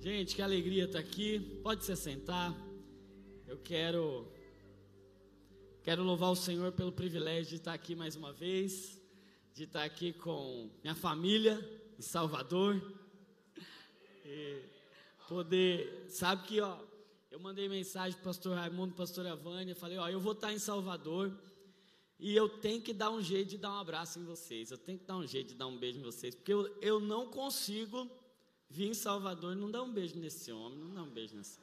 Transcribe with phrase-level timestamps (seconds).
[0.00, 1.40] Gente, que alegria estar aqui.
[1.60, 2.54] Pode se sentar.
[3.48, 4.30] Eu quero
[5.82, 9.02] quero louvar o Senhor pelo privilégio de estar aqui mais uma vez,
[9.52, 11.58] de estar aqui com minha família
[11.98, 12.80] em Salvador.
[14.24, 14.62] E
[15.28, 16.78] poder, sabe que ó,
[17.28, 20.60] eu mandei mensagem para o pastor Raimundo, pastor Avânia, falei, ó, eu vou estar em
[20.60, 21.36] Salvador
[22.20, 25.00] e eu tenho que dar um jeito de dar um abraço em vocês, eu tenho
[25.00, 28.08] que dar um jeito de dar um beijo em vocês, porque eu, eu não consigo
[28.70, 31.58] vir em Salvador não dar um beijo nesse homem, não dar um beijo nessa.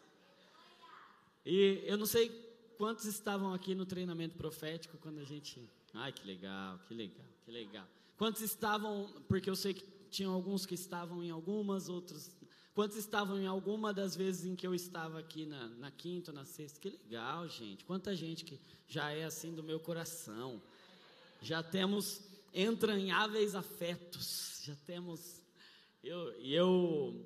[1.46, 2.30] E eu não sei
[2.78, 5.70] quantos estavam aqui no treinamento profético quando a gente.
[5.94, 7.88] Ai, que legal, que legal, que legal.
[8.18, 12.32] Quantos estavam, porque eu sei que tinham alguns que estavam em algumas, outros
[12.76, 16.44] Quantos estavam em alguma das vezes em que eu estava aqui na, na quinta, na
[16.44, 16.78] sexta?
[16.78, 17.86] Que legal, gente.
[17.86, 20.62] Quanta gente que já é assim do meu coração.
[21.42, 22.20] Já temos
[22.54, 24.62] entranháveis afetos.
[24.66, 25.42] Já temos.
[26.06, 27.26] Eu, eu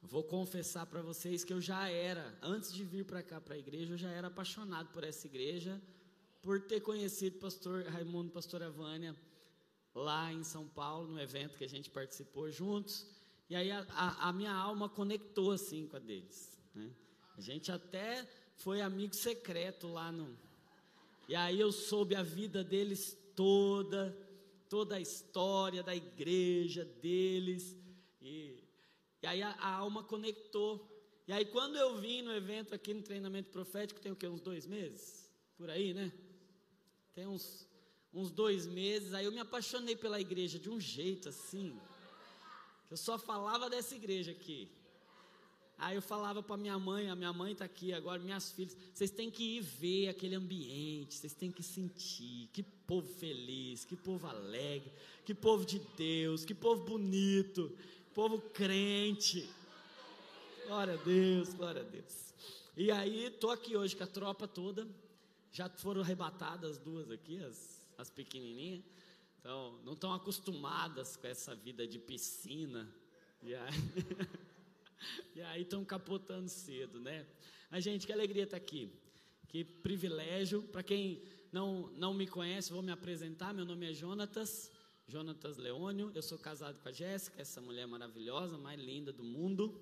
[0.00, 3.58] vou confessar para vocês que eu já era, antes de vir para cá, para a
[3.58, 5.78] igreja, eu já era apaixonado por essa igreja,
[6.40, 9.14] por ter conhecido pastor Raimundo, pastora Vânia,
[9.94, 13.06] lá em São Paulo, no evento que a gente participou juntos.
[13.50, 16.58] E aí a, a, a minha alma conectou assim com a deles.
[16.74, 16.90] Né?
[17.36, 20.34] A gente até foi amigo secreto lá no.
[21.28, 24.16] E aí eu soube a vida deles toda,
[24.66, 27.76] toda a história da igreja deles.
[28.20, 28.62] E,
[29.22, 30.86] e aí a, a alma conectou.
[31.26, 34.26] E aí quando eu vim no evento aqui no treinamento profético, tem o quê?
[34.26, 35.30] Uns dois meses?
[35.56, 36.12] Por aí, né?
[37.14, 37.66] Tem uns,
[38.12, 39.12] uns dois meses.
[39.14, 41.78] Aí eu me apaixonei pela igreja de um jeito assim.
[42.90, 44.70] Eu só falava dessa igreja aqui.
[45.78, 49.12] Aí eu falava para minha mãe, a minha mãe está aqui agora, minhas filhas, vocês
[49.12, 54.26] têm que ir ver aquele ambiente, vocês têm que sentir, que povo feliz, que povo
[54.26, 54.90] alegre,
[55.24, 57.72] que povo de Deus, que povo bonito,
[58.18, 59.48] povo crente.
[60.66, 62.34] Glória a Deus, glória a Deus.
[62.76, 64.88] E aí, tô aqui hoje com a tropa toda,
[65.52, 68.82] já foram arrebatadas as duas aqui, as, as pequenininhas.
[69.38, 72.92] Então, não estão acostumadas com essa vida de piscina.
[73.40, 77.24] E aí, estão capotando cedo, né?
[77.70, 78.90] Mas, gente, que alegria estar aqui.
[79.46, 80.64] Que privilégio.
[80.64, 83.54] Para quem não, não me conhece, vou me apresentar.
[83.54, 84.72] Meu nome é Jonatas,
[85.08, 86.12] Jonatas Leônio.
[86.14, 89.80] Eu sou casado com a Jéssica, essa mulher maravilhosa, mais linda do mundo.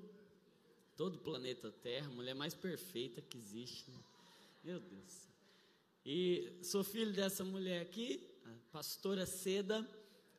[0.96, 3.90] Todo o planeta Terra, mulher mais perfeita que existe.
[3.90, 3.98] Né?
[4.62, 5.28] Meu Deus.
[6.04, 8.24] E sou filho dessa mulher aqui,
[8.70, 9.84] pastora Seda,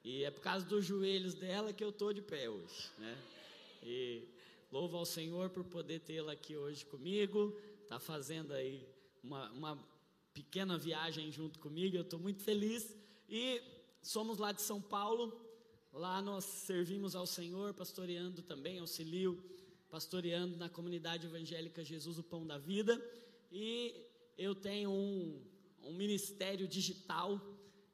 [0.05, 3.17] e é por causa dos joelhos dela que eu estou de pé hoje, né?
[3.83, 4.23] E
[4.71, 7.53] louvo ao Senhor por poder tê-la aqui hoje comigo,
[7.83, 8.87] está fazendo aí
[9.21, 9.87] uma, uma
[10.33, 12.95] pequena viagem junto comigo, eu estou muito feliz,
[13.27, 13.61] e
[14.07, 15.37] somos lá de São Paulo,
[15.91, 19.43] lá nós servimos ao Senhor, pastoreando também, auxilio,
[19.89, 23.01] pastoreando na comunidade evangélica Jesus, o Pão da Vida,
[23.51, 24.05] e
[24.37, 25.41] eu tenho um,
[25.83, 27.41] um ministério digital,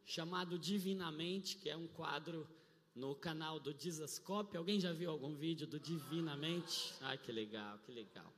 [0.06, 2.48] chamado Divinamente, que é um quadro
[2.94, 4.58] no canal do Dizascope.
[4.58, 6.94] Alguém já viu algum vídeo do Divinamente?
[7.02, 8.32] Ai, que legal, que legal.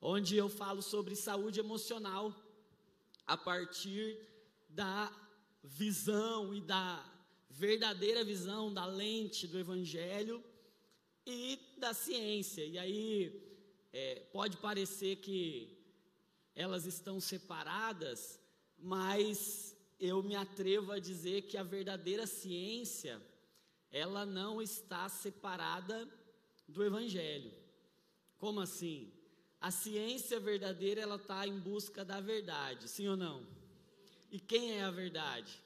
[0.00, 2.34] Onde eu falo sobre saúde emocional
[3.26, 4.18] a partir
[4.70, 5.12] da
[5.62, 7.04] visão e da
[7.50, 10.42] verdadeira visão da lente do Evangelho
[11.26, 12.64] e da ciência.
[12.64, 13.42] E aí
[13.92, 15.76] é, pode parecer que
[16.54, 18.40] elas estão separadas,
[18.78, 23.20] mas eu me atrevo a dizer que a verdadeira ciência,
[23.90, 26.08] ela não está separada
[26.68, 27.52] do Evangelho.
[28.38, 29.12] Como assim?
[29.60, 33.57] A ciência verdadeira, ela está em busca da verdade, sim ou não?
[34.30, 35.58] E quem é a verdade?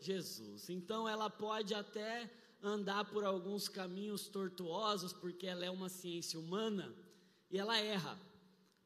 [0.00, 0.70] Jesus.
[0.70, 2.30] Então ela pode até
[2.62, 6.94] andar por alguns caminhos tortuosos, porque ela é uma ciência humana,
[7.50, 8.18] e ela erra.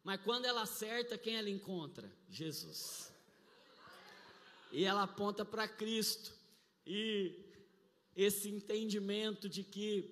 [0.05, 2.11] Mas quando ela acerta, quem ela encontra?
[2.29, 3.13] Jesus
[4.73, 6.33] e ela aponta para Cristo.
[6.87, 7.39] E
[8.17, 10.11] esse entendimento de que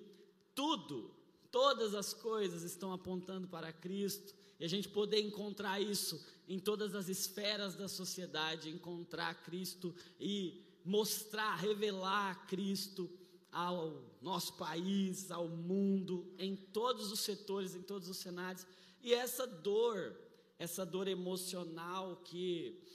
[0.55, 1.13] tudo,
[1.51, 6.93] todas as coisas estão apontando para Cristo, e a gente poder encontrar isso em todas
[6.95, 13.09] as esferas da sociedade, encontrar Cristo e mostrar, revelar Cristo
[13.49, 18.67] ao nosso país, ao mundo, em todos os setores, em todos os cenários.
[19.01, 20.13] E essa dor,
[20.59, 22.85] essa dor emocional que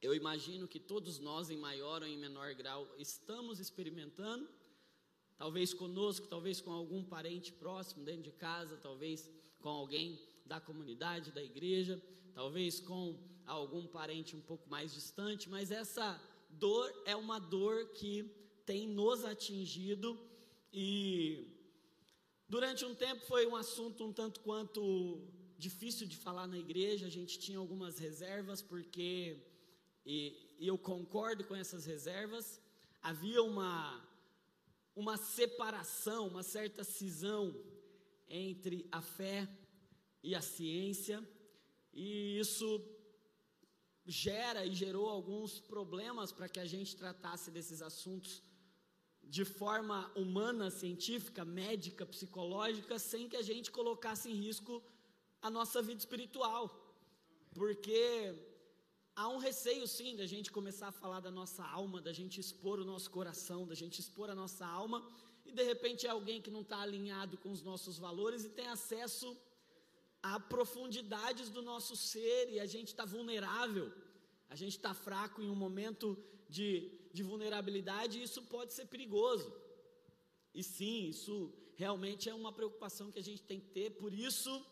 [0.00, 4.48] eu imagino que todos nós, em maior ou em menor grau, estamos experimentando,
[5.36, 9.28] talvez conosco, talvez com algum parente próximo dentro de casa, talvez
[9.58, 12.00] com alguém da comunidade, da igreja,
[12.34, 18.24] talvez com algum parente um pouco mais distante, mas essa dor é uma dor que
[18.64, 20.18] tem nos atingido
[20.72, 21.60] e
[22.50, 25.22] Durante um tempo foi um assunto um tanto quanto
[25.56, 29.38] difícil de falar na igreja, a gente tinha algumas reservas, porque,
[30.04, 32.60] e, e eu concordo com essas reservas,
[33.00, 34.04] havia uma,
[34.96, 37.54] uma separação, uma certa cisão
[38.28, 39.48] entre a fé
[40.20, 41.22] e a ciência,
[41.92, 42.68] e isso
[44.06, 48.42] gera e gerou alguns problemas para que a gente tratasse desses assuntos
[49.22, 54.82] de forma humana, científica, médica, psicológica, sem que a gente colocasse em risco
[55.40, 56.62] a nossa vida espiritual.
[57.54, 58.34] Porque
[59.14, 62.80] há um receio sim da gente começar a falar da nossa alma, da gente expor
[62.80, 65.06] o nosso coração, da gente expor a nossa alma,
[65.44, 68.66] e de repente é alguém que não está alinhado com os nossos valores e tem
[68.68, 69.36] acesso
[70.22, 73.92] a profundidades do nosso ser e a gente está vulnerável,
[74.48, 76.18] a gente está fraco em um momento
[76.48, 79.52] de de vulnerabilidade, e isso pode ser perigoso.
[80.54, 84.64] E sim, isso realmente é uma preocupação que a gente tem que ter, por isso,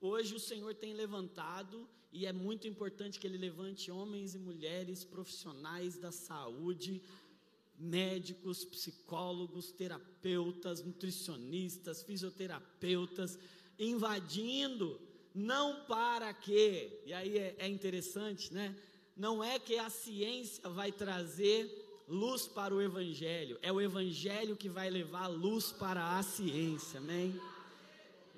[0.00, 5.02] hoje o Senhor tem levantado, e é muito importante que Ele levante homens e mulheres
[5.02, 7.02] profissionais da saúde,
[7.78, 13.38] médicos, psicólogos, terapeutas, nutricionistas, fisioterapeutas,
[13.78, 15.00] invadindo,
[15.34, 18.76] não para que, e aí é, é interessante, né?
[19.16, 24.68] não é que a ciência vai trazer luz para o Evangelho, é o Evangelho que
[24.68, 27.38] vai levar luz para a ciência, amém?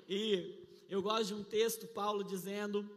[0.07, 2.87] E eu gosto de um texto, Paulo dizendo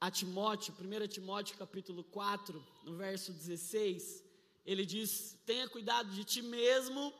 [0.00, 4.24] a Timóteo, 1 Timóteo capítulo 4, no verso 16,
[4.64, 7.12] ele diz: tenha cuidado de ti mesmo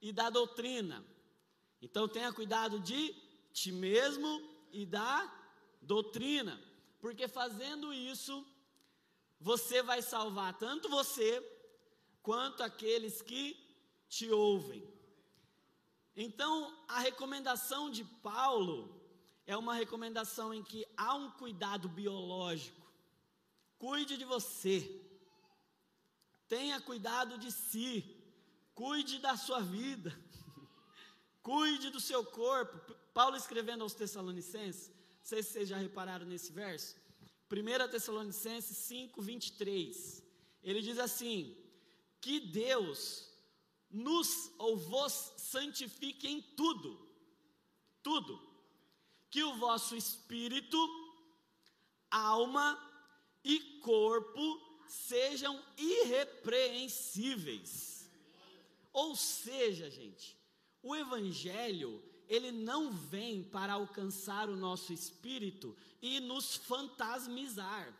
[0.00, 1.04] e da doutrina.
[1.80, 3.14] Então tenha cuidado de
[3.52, 4.42] ti mesmo
[4.72, 5.32] e da
[5.80, 6.68] doutrina
[7.00, 8.44] porque fazendo isso,
[9.40, 11.42] você vai salvar tanto você
[12.22, 13.56] quanto aqueles que
[14.08, 14.82] te ouvem.
[16.16, 19.00] Então, a recomendação de Paulo
[19.46, 22.86] é uma recomendação em que há um cuidado biológico.
[23.78, 25.00] Cuide de você.
[26.48, 28.16] Tenha cuidado de si.
[28.74, 30.10] Cuide da sua vida.
[31.48, 32.94] Cuide do seu corpo.
[33.14, 34.92] Paulo escrevendo aos Tessalonicenses,
[35.22, 36.94] sei se vocês já repararam nesse verso.
[37.50, 40.22] 1 Tessalonicenses 5, 23.
[40.62, 41.56] Ele diz assim:
[42.20, 43.32] Que Deus
[43.90, 47.00] nos ou vos santifique em tudo,
[48.02, 48.38] tudo,
[49.30, 50.76] que o vosso espírito,
[52.10, 52.78] alma
[53.42, 58.06] e corpo sejam irrepreensíveis.
[58.92, 60.37] Ou seja, gente,
[60.82, 67.92] o Evangelho ele não vem para alcançar o nosso espírito e nos fantasmizar.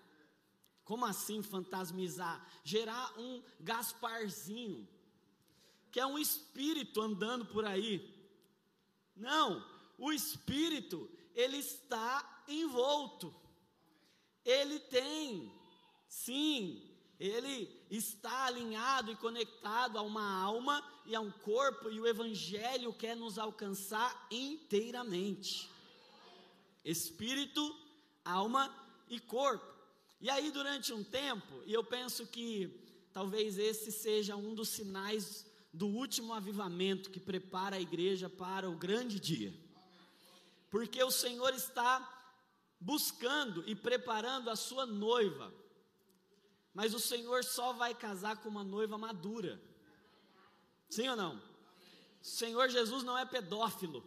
[0.85, 2.47] Como assim fantasmizar?
[2.63, 4.87] Gerar um Gasparzinho,
[5.91, 8.15] que é um espírito andando por aí.
[9.17, 9.65] Não,
[9.97, 13.35] o espírito, ele está envolto.
[14.45, 15.53] Ele tem,
[16.07, 16.83] sim,
[17.19, 22.93] ele está alinhado e conectado a uma alma e a um corpo, e o Evangelho
[22.93, 25.69] quer nos alcançar inteiramente
[26.85, 27.77] espírito,
[28.25, 28.73] alma
[29.09, 29.67] e corpo.
[30.21, 32.81] E aí, durante um tempo, e eu penso que
[33.13, 38.77] talvez esse seja um dos sinais do último avivamento que prepara a igreja para o
[38.77, 39.53] grande dia,
[40.71, 41.93] porque o Senhor está
[42.81, 45.53] buscando e preparando a sua noiva
[46.79, 49.61] mas o Senhor só vai casar com uma noiva madura.
[50.89, 51.41] Sim ou não?
[52.23, 54.03] Senhor Jesus não é pedófilo.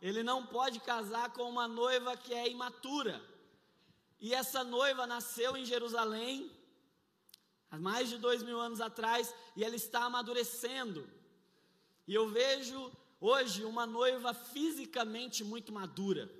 [0.00, 3.22] Ele não pode casar com uma noiva que é imatura.
[4.20, 6.50] E essa noiva nasceu em Jerusalém,
[7.70, 11.08] há mais de dois mil anos atrás, e ela está amadurecendo.
[12.06, 16.30] E eu vejo hoje uma noiva fisicamente muito madura.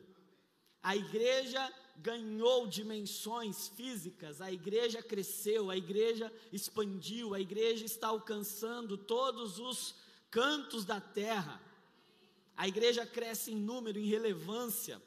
[0.83, 1.73] A igreja
[2.03, 9.95] ganhou dimensões físicas, a igreja cresceu, a igreja expandiu, a igreja está alcançando todos os
[10.31, 11.63] cantos da terra.
[12.57, 15.01] A igreja cresce em número, em relevância,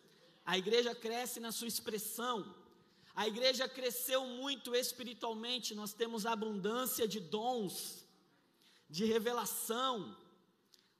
[0.45, 2.55] a igreja cresce na sua expressão.
[3.15, 8.05] A igreja cresceu muito espiritualmente, nós temos abundância de dons,
[8.89, 10.15] de revelação,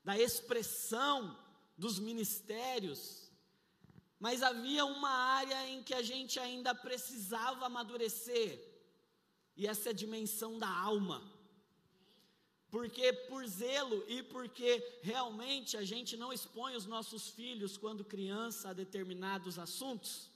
[0.04, 1.38] da expressão
[1.76, 3.25] dos ministérios.
[4.18, 8.60] Mas havia uma área em que a gente ainda precisava amadurecer,
[9.56, 11.22] e essa é a dimensão da alma.
[12.70, 18.70] Porque por zelo e porque realmente a gente não expõe os nossos filhos quando criança
[18.70, 20.30] a determinados assuntos,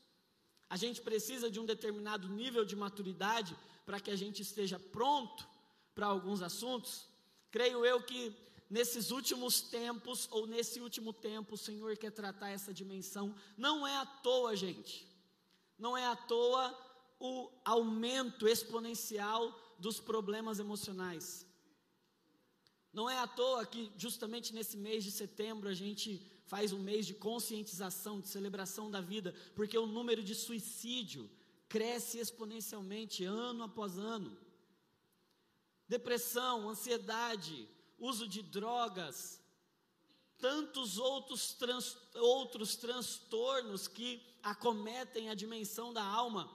[0.69, 5.47] a gente precisa de um determinado nível de maturidade para que a gente esteja pronto
[5.95, 7.07] para alguns assuntos.
[7.51, 8.33] Creio eu que
[8.71, 13.35] nesses últimos tempos, ou nesse último tempo, o Senhor quer tratar essa dimensão.
[13.57, 15.07] Não é à toa, gente.
[15.77, 16.79] Não é à toa
[17.19, 21.45] o aumento exponencial dos problemas emocionais.
[22.93, 27.07] Não é à toa que, justamente nesse mês de setembro, a gente faz um mês
[27.07, 31.29] de conscientização, de celebração da vida, porque o número de suicídio
[31.69, 34.37] cresce exponencialmente ano após ano.
[35.89, 37.69] Depressão, ansiedade,
[38.01, 39.41] uso de drogas,
[40.39, 46.51] tantos outros, trans, outros transtornos que acometem a dimensão da alma.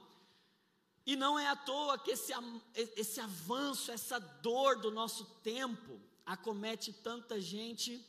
[1.06, 2.32] E não é à toa que esse,
[2.74, 8.04] esse avanço, essa dor do nosso tempo acomete tanta gente,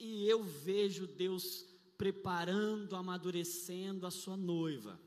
[0.00, 1.64] e eu vejo Deus
[1.96, 5.00] preparando, amadurecendo a sua noiva,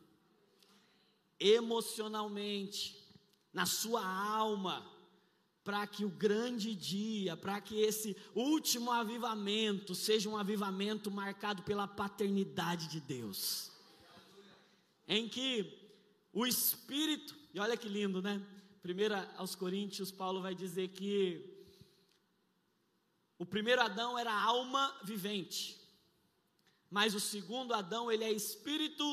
[1.38, 2.98] emocionalmente,
[3.52, 4.90] na sua alma,
[5.64, 11.88] para que o grande dia, para que esse último avivamento seja um avivamento marcado pela
[11.88, 13.72] paternidade de Deus,
[15.08, 15.78] em que
[16.34, 18.42] o Espírito, e olha que lindo, né?
[18.82, 21.48] Primeiro aos Coríntios, Paulo vai dizer que
[23.38, 25.80] o primeiro Adão era alma vivente,
[26.90, 29.04] mas o segundo Adão, ele é espírito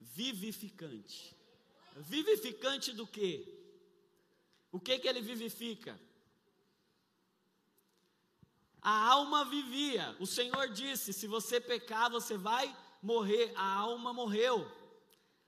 [0.00, 1.34] vivificante.
[1.96, 3.55] Vivificante do quê?
[4.76, 5.98] O que que ele vivifica?
[8.82, 10.14] A alma vivia.
[10.20, 13.54] O Senhor disse: se você pecar, você vai morrer.
[13.56, 14.70] A alma morreu.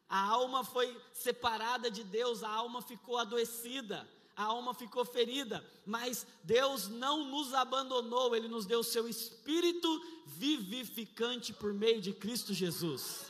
[0.09, 6.27] A alma foi separada de Deus, a alma ficou adoecida, a alma ficou ferida, mas
[6.43, 9.91] Deus não nos abandonou, Ele nos deu o seu espírito
[10.25, 13.27] vivificante por meio de Cristo Jesus.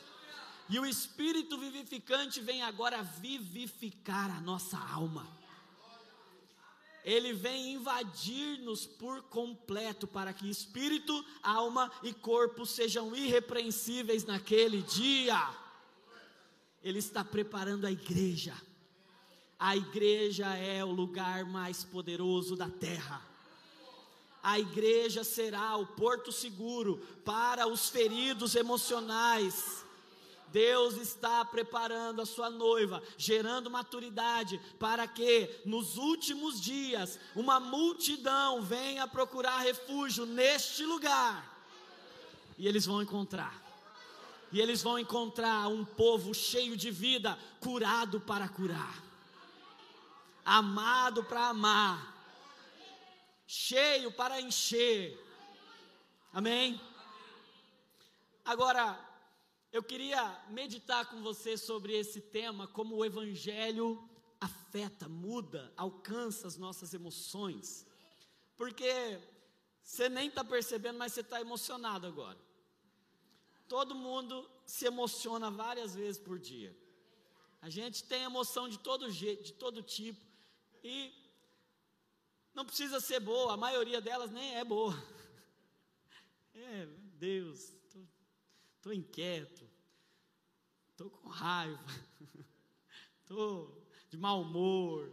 [0.69, 5.38] E o espírito vivificante vem agora vivificar a nossa alma
[7.09, 15.49] ele vem invadir-nos por completo, para que espírito, alma e corpo sejam irrepreensíveis naquele dia.
[16.83, 18.55] Ele está preparando a igreja.
[19.59, 23.27] A igreja é o lugar mais poderoso da terra.
[24.43, 29.83] A igreja será o porto seguro para os feridos emocionais
[30.53, 38.63] Deus está preparando a sua noiva, gerando maturidade, para que nos últimos dias uma multidão
[38.63, 41.59] venha procurar refúgio neste lugar.
[42.57, 43.63] E eles vão encontrar.
[44.51, 49.03] E eles vão encontrar um povo cheio de vida, curado para curar,
[50.45, 52.15] amado para amar,
[53.47, 55.23] cheio para encher.
[56.33, 56.81] Amém?
[58.43, 58.99] Agora,
[59.73, 64.09] eu queria meditar com você sobre esse tema, como o Evangelho
[64.41, 67.87] afeta, muda, alcança as nossas emoções.
[68.57, 69.21] Porque
[69.83, 72.39] você nem está percebendo, mas você está emocionado agora.
[73.67, 76.75] Todo mundo se emociona várias vezes por dia.
[77.61, 80.25] A gente tem emoção de todo jeito, de todo tipo.
[80.83, 81.13] E
[82.55, 84.95] não precisa ser boa, a maioria delas nem é boa.
[86.61, 86.87] É,
[87.21, 87.73] Deus,
[88.79, 89.69] estou inquieto,
[90.91, 91.85] estou com raiva,
[93.21, 95.13] estou de mau humor,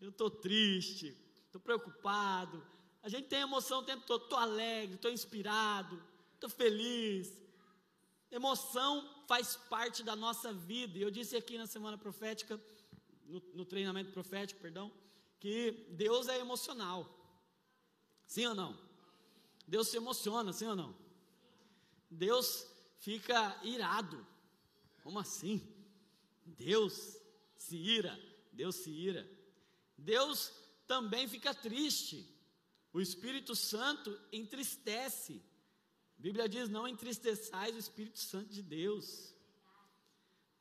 [0.00, 2.64] eu estou triste, estou preocupado.
[3.02, 6.02] A gente tem emoção o tempo todo, estou alegre, estou inspirado,
[6.34, 7.32] estou feliz.
[8.30, 10.98] Emoção faz parte da nossa vida.
[10.98, 12.60] E eu disse aqui na semana profética,
[13.24, 14.92] no, no treinamento profético, perdão,
[15.38, 17.08] que Deus é emocional.
[18.26, 18.78] Sim ou não?
[19.66, 20.96] Deus se emociona, sim ou não?
[22.10, 22.66] Deus
[22.98, 24.26] fica irado.
[25.02, 25.62] Como assim?
[26.44, 27.16] Deus
[27.56, 28.18] se ira,
[28.52, 29.28] Deus se ira.
[29.96, 30.52] Deus
[30.86, 32.28] também fica triste.
[32.92, 35.42] O Espírito Santo entristece.
[36.18, 39.34] A Bíblia diz: não entristeçais o Espírito Santo de Deus.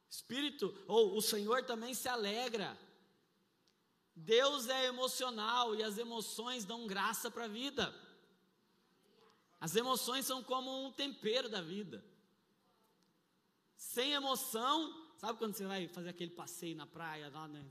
[0.09, 2.77] Espírito, ou o Senhor também se alegra.
[4.15, 7.93] Deus é emocional e as emoções dão graça para a vida.
[9.59, 12.03] As emoções são como um tempero da vida
[13.85, 14.93] sem emoção.
[15.17, 17.63] Sabe quando você vai fazer aquele passeio na praia lá, né?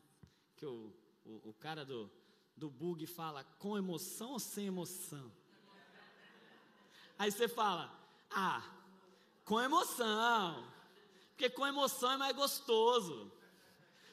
[0.56, 0.92] Que o,
[1.24, 2.10] o, o cara do,
[2.56, 5.30] do bug fala com emoção ou sem emoção?
[7.18, 7.92] Aí você fala,
[8.30, 8.62] ah,
[9.44, 10.66] com emoção.
[11.30, 13.30] Porque com emoção é mais gostoso.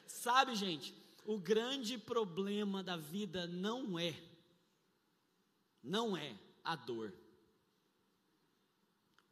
[0.06, 0.94] Sabe, gente,
[1.24, 4.14] o grande problema da vida não é,
[5.82, 7.14] não é a dor.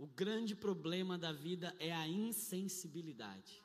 [0.01, 3.63] O grande problema da vida é a insensibilidade,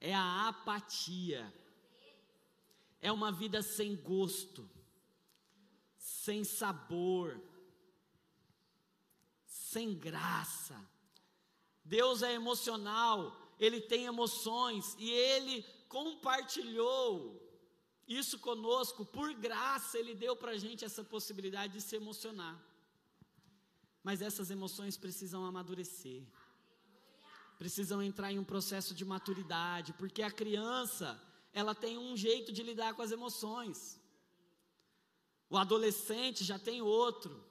[0.00, 1.54] é a apatia,
[3.00, 4.68] é uma vida sem gosto,
[5.96, 7.40] sem sabor,
[9.46, 10.76] sem graça.
[11.84, 17.40] Deus é emocional, Ele tem emoções e Ele compartilhou
[18.08, 22.60] isso conosco, por graça, Ele deu para a gente essa possibilidade de se emocionar.
[24.02, 26.22] Mas essas emoções precisam amadurecer,
[27.58, 31.20] precisam entrar em um processo de maturidade, porque a criança,
[31.52, 34.00] ela tem um jeito de lidar com as emoções.
[35.50, 37.44] O adolescente já tem outro,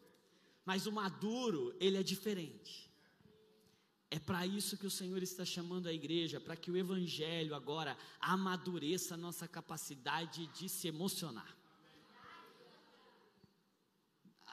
[0.65, 2.89] mas o maduro, ele é diferente.
[4.09, 7.95] É para isso que o Senhor está chamando a igreja, para que o Evangelho agora
[8.19, 11.58] amadureça a nossa capacidade de se emocionar.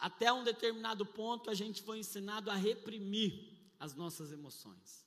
[0.01, 5.07] Até um determinado ponto, a gente foi ensinado a reprimir as nossas emoções.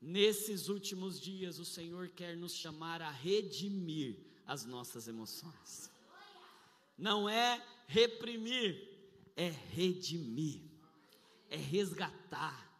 [0.00, 5.90] Nesses últimos dias, o Senhor quer nos chamar a redimir as nossas emoções.
[6.96, 8.88] Não é reprimir,
[9.36, 10.62] é redimir,
[11.48, 12.70] é resgatar,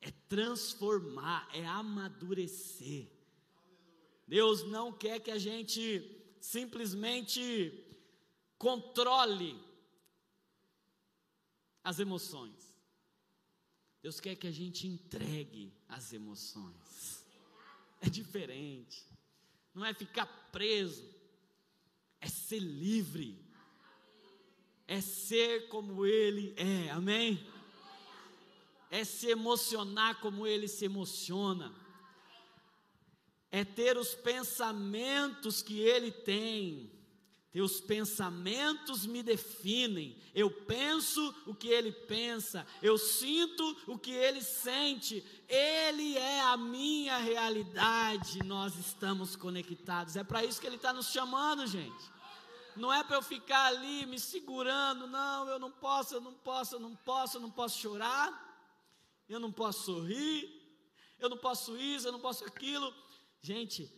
[0.00, 3.08] é transformar, é amadurecer.
[4.26, 7.81] Deus não quer que a gente simplesmente
[8.62, 9.60] controle
[11.82, 12.72] as emoções.
[14.00, 17.26] Deus quer que a gente entregue as emoções.
[18.00, 19.04] É diferente.
[19.74, 21.04] Não é ficar preso,
[22.20, 23.44] é ser livre.
[24.86, 27.44] É ser como Ele é, amém?
[28.90, 31.74] É se emocionar como Ele se emociona.
[33.50, 37.01] É ter os pensamentos que Ele tem
[37.52, 40.16] teus pensamentos me definem.
[40.34, 45.22] Eu penso o que ele pensa, eu sinto o que ele sente.
[45.46, 48.42] Ele é a minha realidade.
[48.42, 50.16] Nós estamos conectados.
[50.16, 52.10] É para isso que ele está nos chamando, gente.
[52.74, 56.76] Não é para eu ficar ali me segurando, não, eu não posso, eu não posso,
[56.76, 58.32] eu não posso, eu não posso chorar,
[59.28, 60.48] eu não posso sorrir,
[61.18, 62.94] eu não posso isso, eu não posso aquilo.
[63.42, 63.92] Gente,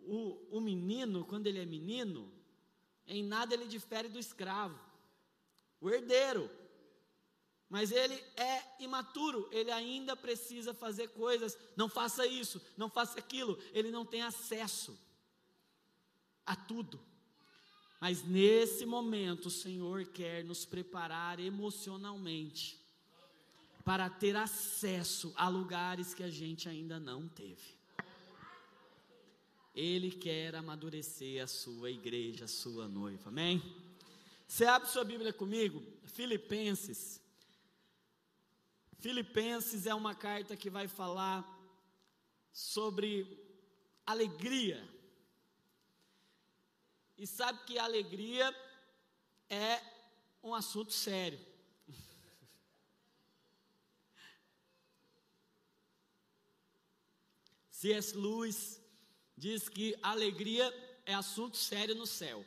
[0.00, 2.30] o, o menino, quando ele é menino,
[3.08, 4.78] em nada ele difere do escravo,
[5.80, 6.50] o herdeiro.
[7.70, 11.58] Mas ele é imaturo, ele ainda precisa fazer coisas.
[11.76, 13.58] Não faça isso, não faça aquilo.
[13.74, 14.98] Ele não tem acesso
[16.46, 16.98] a tudo.
[18.00, 22.78] Mas nesse momento o Senhor quer nos preparar emocionalmente
[23.84, 27.77] para ter acesso a lugares que a gente ainda não teve.
[29.78, 33.28] Ele quer amadurecer a sua igreja, a sua noiva.
[33.28, 33.62] Amém?
[34.44, 37.22] Você abre sua Bíblia comigo, Filipenses.
[38.98, 41.46] Filipenses é uma carta que vai falar
[42.52, 43.40] sobre
[44.04, 44.84] alegria.
[47.16, 48.52] E sabe que alegria
[49.48, 49.80] é
[50.42, 51.38] um assunto sério.
[57.70, 58.16] C.S.
[58.16, 58.77] Lewis
[59.38, 60.66] diz que alegria
[61.06, 62.44] é assunto sério no céu.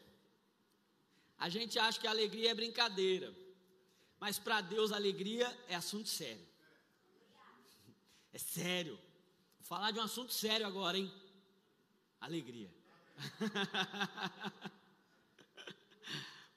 [1.37, 3.33] A gente acha que alegria é brincadeira,
[4.19, 6.45] mas para Deus alegria é assunto sério.
[8.33, 8.99] É sério.
[9.59, 11.11] Vou falar de um assunto sério agora, hein?
[12.19, 12.69] Alegria.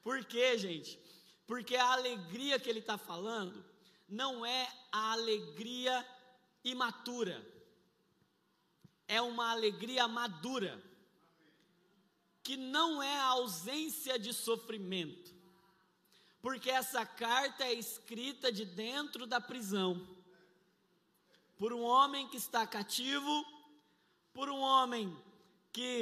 [0.03, 0.99] Por quê, gente?
[1.47, 3.65] Porque a alegria que ele está falando
[4.09, 6.07] não é a alegria
[6.63, 7.54] imatura
[9.15, 10.83] é uma alegria madura,
[12.43, 15.33] que não é a ausência de sofrimento,
[16.43, 20.07] porque essa carta é escrita de dentro da prisão,
[21.57, 23.33] por um homem que está cativo,
[24.33, 25.17] por um homem
[25.73, 25.97] que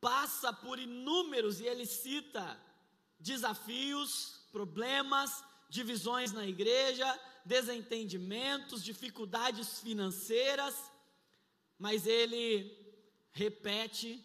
[0.00, 2.60] passa por inúmeros, e ele cita
[3.18, 7.08] desafios, problemas, divisões na igreja,
[7.44, 10.90] desentendimentos, dificuldades financeiras,
[11.80, 12.78] mas ele
[13.32, 14.22] repete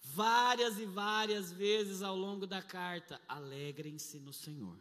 [0.00, 4.78] várias e várias vezes ao longo da carta: alegrem-se no Senhor.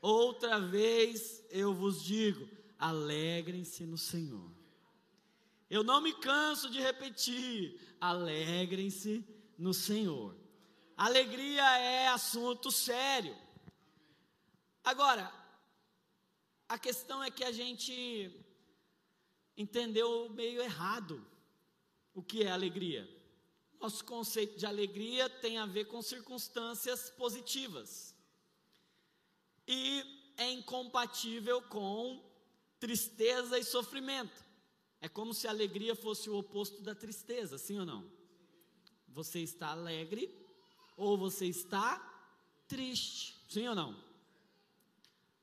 [0.00, 4.50] Outra vez eu vos digo: alegrem-se no Senhor.
[5.68, 9.22] Eu não me canso de repetir: alegrem-se
[9.58, 10.34] no Senhor.
[10.96, 13.36] Alegria é assunto sério.
[14.82, 15.30] Agora,
[16.66, 18.43] a questão é que a gente
[19.56, 21.24] entendeu meio errado
[22.14, 23.08] o que é alegria.
[23.80, 28.14] Nosso conceito de alegria tem a ver com circunstâncias positivas
[29.66, 30.04] e
[30.36, 32.22] é incompatível com
[32.78, 34.44] tristeza e sofrimento.
[35.00, 38.10] É como se a alegria fosse o oposto da tristeza, sim ou não?
[39.08, 40.34] Você está alegre
[40.96, 41.98] ou você está
[42.66, 43.36] triste.
[43.48, 43.92] Sim ou não?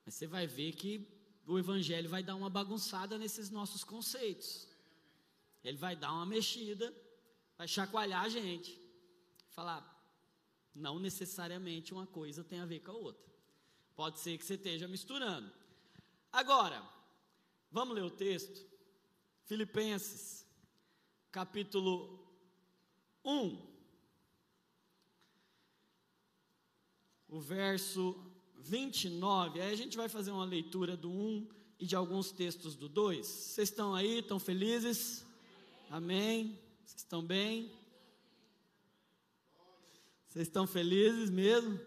[0.06, 1.08] Mas você vai ver que
[1.46, 4.68] o Evangelho vai dar uma bagunçada nesses nossos conceitos.
[5.64, 6.94] Ele vai dar uma mexida,
[7.58, 8.80] vai chacoalhar a gente.
[9.50, 9.88] Falar,
[10.74, 13.32] não necessariamente uma coisa tem a ver com a outra.
[13.96, 15.52] Pode ser que você esteja misturando.
[16.32, 16.82] Agora,
[17.70, 18.66] vamos ler o texto?
[19.44, 20.48] Filipenses,
[21.32, 22.26] capítulo
[23.26, 23.72] 1.
[27.28, 28.31] O verso
[28.62, 29.60] 29.
[29.62, 31.48] Aí a gente vai fazer uma leitura do 1
[31.80, 33.26] e de alguns textos do 2.
[33.26, 34.20] Vocês estão aí?
[34.20, 35.26] Estão felizes?
[35.90, 36.60] Amém?
[36.86, 37.72] Vocês estão bem?
[40.28, 41.78] Vocês estão felizes mesmo?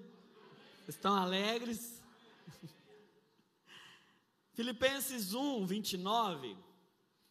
[0.82, 2.02] Vocês estão alegres?
[4.52, 6.56] Filipenses 1, 29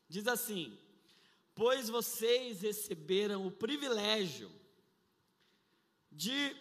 [0.10, 0.78] diz assim:
[1.54, 4.52] Pois vocês receberam o privilégio
[6.12, 6.56] de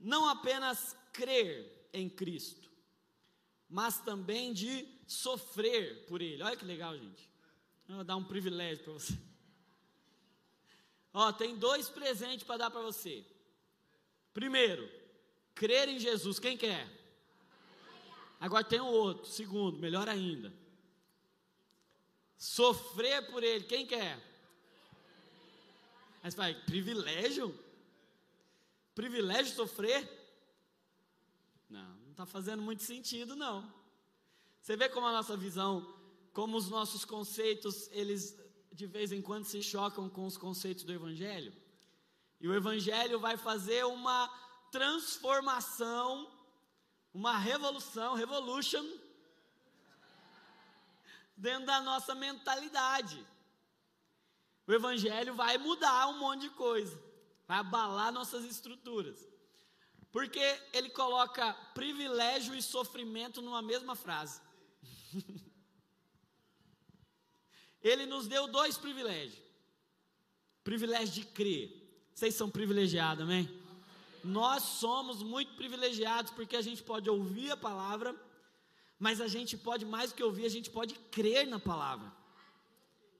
[0.00, 2.70] não apenas crer em Cristo,
[3.68, 6.42] mas também de sofrer por Ele.
[6.42, 7.28] Olha que legal, gente.
[7.86, 9.18] Vou dar um privilégio para você.
[11.12, 13.24] Ó, tem dois presentes para dar para você.
[14.32, 14.88] Primeiro,
[15.54, 16.38] crer em Jesus.
[16.38, 16.88] Quem quer?
[18.38, 19.26] Agora tem o outro.
[19.26, 20.52] Segundo, melhor ainda.
[22.38, 23.64] Sofrer por ele.
[23.64, 24.18] Quem quer?
[26.22, 27.54] Aí você vai, privilégio?
[29.00, 30.06] Privilégio sofrer?
[31.70, 33.72] Não, não está fazendo muito sentido, não.
[34.60, 35.98] Você vê como a nossa visão
[36.34, 38.38] como os nossos conceitos, eles
[38.70, 41.50] de vez em quando se chocam com os conceitos do Evangelho.
[42.40, 44.28] E o Evangelho vai fazer uma
[44.70, 46.30] transformação,
[47.14, 48.86] uma revolução, revolution,
[51.34, 53.26] dentro da nossa mentalidade.
[54.66, 57.09] O Evangelho vai mudar um monte de coisa,
[57.50, 59.18] vai abalar nossas estruturas.
[60.12, 60.38] Porque
[60.72, 64.40] ele coloca privilégio e sofrimento numa mesma frase.
[67.82, 69.42] Ele nos deu dois privilégios:
[70.62, 71.66] privilégio de crer.
[72.14, 73.48] Vocês são privilegiados, amém?
[74.22, 78.14] Nós somos muito privilegiados porque a gente pode ouvir a palavra,
[78.96, 82.12] mas a gente pode mais do que ouvir, a gente pode crer na palavra.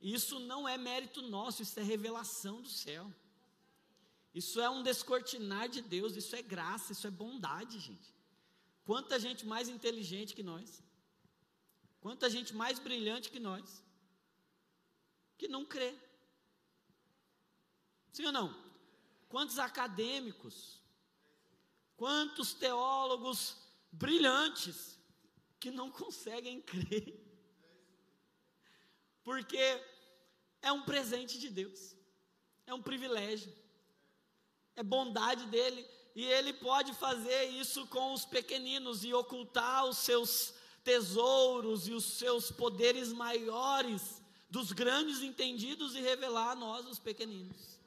[0.01, 3.11] Isso não é mérito nosso, isso é revelação do céu.
[4.33, 8.14] Isso é um descortinar de Deus, isso é graça, isso é bondade, gente.
[8.85, 10.83] Quanta gente mais inteligente que nós,
[12.01, 13.85] quanta gente mais brilhante que nós,
[15.37, 15.95] que não crê.
[18.12, 18.71] Sim ou não?
[19.29, 20.81] Quantos acadêmicos,
[21.97, 23.57] quantos teólogos
[23.93, 24.99] brilhantes
[25.59, 27.21] que não conseguem crer,
[29.23, 29.59] porque
[30.62, 31.97] é um presente de Deus,
[32.66, 33.53] é um privilégio,
[34.76, 40.54] é bondade dele, e ele pode fazer isso com os pequeninos e ocultar os seus
[40.83, 47.78] tesouros e os seus poderes maiores dos grandes entendidos e revelar a nós, os pequeninos,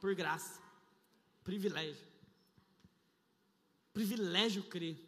[0.00, 0.60] por graça,
[1.42, 2.06] privilégio.
[3.92, 4.98] Privilégio crer.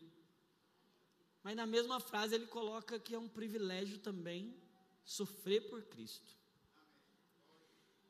[1.43, 4.57] Mas na mesma frase ele coloca que é um privilégio também
[5.05, 6.37] sofrer por Cristo.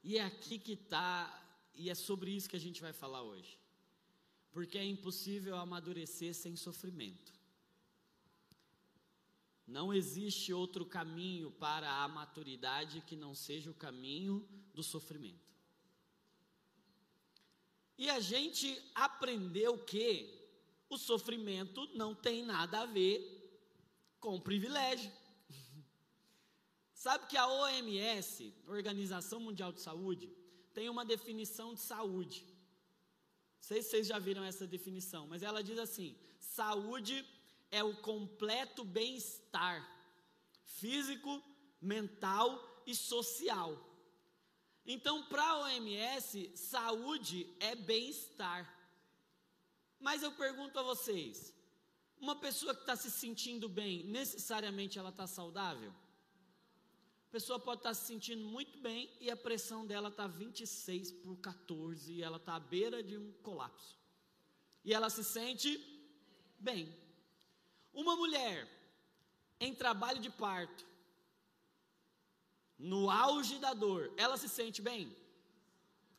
[0.04, 1.45] E é aqui que está,
[1.76, 3.58] e é sobre isso que a gente vai falar hoje.
[4.50, 7.32] Porque é impossível amadurecer sem sofrimento.
[9.66, 15.44] Não existe outro caminho para a maturidade que não seja o caminho do sofrimento.
[17.98, 20.32] E a gente aprendeu que
[20.88, 23.18] o sofrimento não tem nada a ver
[24.20, 25.10] com privilégio.
[26.92, 30.30] Sabe que a OMS, Organização Mundial de Saúde,
[30.76, 32.44] tem uma definição de saúde.
[33.56, 37.26] Não sei se vocês já viram essa definição, mas ela diz assim: saúde
[37.70, 39.78] é o completo bem-estar
[40.80, 41.42] físico,
[41.80, 42.48] mental
[42.86, 43.70] e social.
[44.84, 48.62] Então, para a OMS, saúde é bem-estar.
[49.98, 51.54] Mas eu pergunto a vocês:
[52.20, 55.90] uma pessoa que está se sentindo bem, necessariamente ela está saudável?
[57.28, 61.12] A pessoa pode estar tá se sentindo muito bem e a pressão dela está 26
[61.12, 63.98] por 14 e ela está à beira de um colapso.
[64.84, 65.78] E ela se sente
[66.58, 66.94] bem.
[67.92, 68.68] Uma mulher
[69.58, 70.86] em trabalho de parto,
[72.78, 75.14] no auge da dor, ela se sente bem?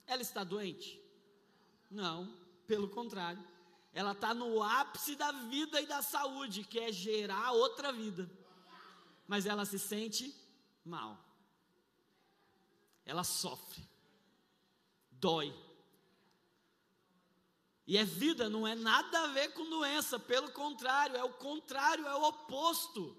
[0.07, 1.01] Ela está doente?
[1.89, 2.33] Não,
[2.65, 3.43] pelo contrário.
[3.93, 8.29] Ela está no ápice da vida e da saúde, que é gerar outra vida.
[9.27, 10.33] Mas ela se sente
[10.87, 11.17] mal.
[13.05, 13.87] Ela sofre.
[15.11, 15.53] Dói.
[17.85, 22.05] E é vida, não é nada a ver com doença, pelo contrário, é o contrário,
[22.05, 23.15] é o oposto.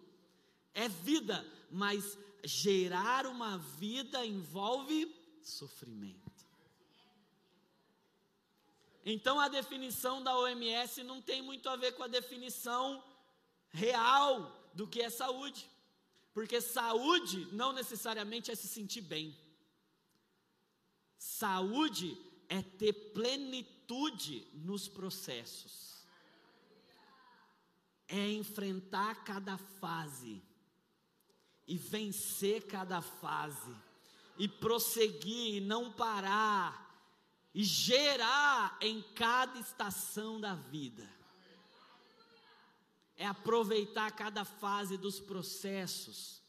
[0.74, 6.28] É vida, mas gerar uma vida envolve sofrimento.
[9.04, 13.02] Então a definição da OMS não tem muito a ver com a definição
[13.70, 15.66] real do que é saúde.
[16.38, 19.36] Porque saúde não necessariamente é se sentir bem.
[21.18, 22.16] Saúde
[22.48, 26.06] é ter plenitude nos processos.
[28.06, 30.40] É enfrentar cada fase
[31.66, 33.74] e vencer cada fase
[34.38, 37.04] e prosseguir e não parar
[37.52, 41.17] e gerar em cada estação da vida
[43.18, 46.40] é aproveitar cada fase dos processos.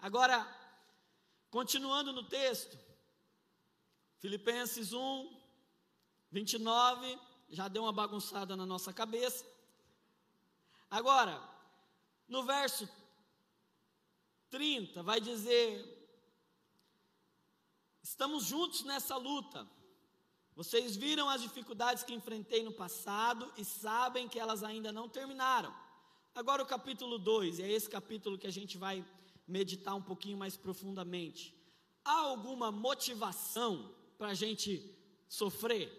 [0.00, 0.46] Agora,
[1.50, 2.78] continuando no texto,
[4.20, 5.42] Filipenses 1,
[6.30, 7.18] 29,
[7.50, 9.44] já deu uma bagunçada na nossa cabeça.
[10.88, 11.42] Agora,
[12.28, 12.88] no verso
[14.48, 15.98] 30, vai dizer:
[18.00, 19.68] Estamos juntos nessa luta.
[20.54, 25.81] Vocês viram as dificuldades que enfrentei no passado e sabem que elas ainda não terminaram.
[26.34, 29.04] Agora o capítulo 2, é esse capítulo que a gente vai
[29.46, 31.54] meditar um pouquinho mais profundamente.
[32.02, 34.96] Há alguma motivação para a gente
[35.28, 35.90] sofrer?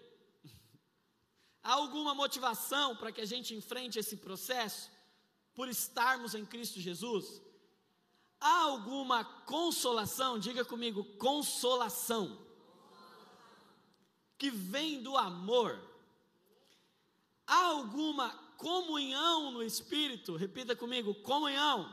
[1.62, 4.90] Há alguma motivação para que a gente enfrente esse processo?
[5.54, 7.40] Por estarmos em Cristo Jesus?
[8.40, 10.38] Há alguma consolação?
[10.38, 12.44] Diga comigo, consolação.
[14.36, 15.80] Que vem do amor.
[17.46, 21.92] Há alguma comunhão no Espírito, repita comigo: comunhão.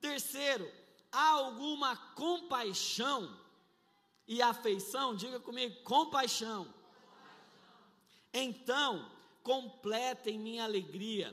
[0.00, 0.68] Terceiro,
[1.12, 3.32] há alguma compaixão
[4.26, 5.14] e afeição?
[5.14, 6.66] Diga comigo: compaixão.
[8.32, 9.08] Então,
[9.44, 11.32] completem minha alegria,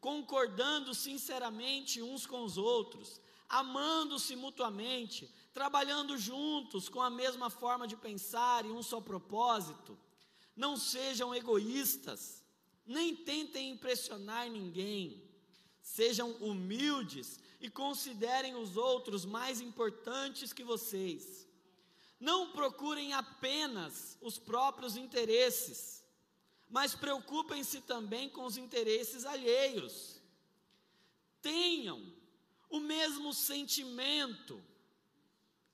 [0.00, 7.94] concordando sinceramente uns com os outros, amando-se mutuamente, trabalhando juntos com a mesma forma de
[7.94, 9.98] pensar e um só propósito.
[10.58, 12.42] Não sejam egoístas,
[12.84, 15.22] nem tentem impressionar ninguém.
[15.80, 21.46] Sejam humildes e considerem os outros mais importantes que vocês.
[22.18, 26.04] Não procurem apenas os próprios interesses,
[26.68, 30.20] mas preocupem-se também com os interesses alheios.
[31.40, 32.12] Tenham
[32.68, 34.60] o mesmo sentimento.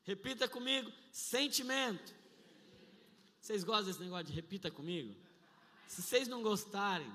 [0.03, 2.24] Repita comigo: sentimento.
[3.45, 5.15] Vocês gostam desse negócio de repita comigo?
[5.87, 7.13] Se vocês não gostarem,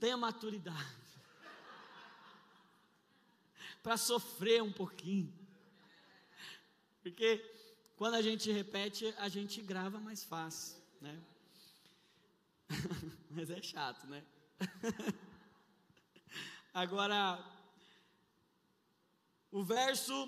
[0.00, 0.96] tenha maturidade
[3.82, 5.30] para sofrer um pouquinho.
[7.02, 7.44] Porque
[7.94, 11.22] quando a gente repete, a gente grava mais fácil, né?
[13.28, 14.24] Mas é chato, né?
[16.72, 17.38] Agora,
[19.50, 20.26] o verso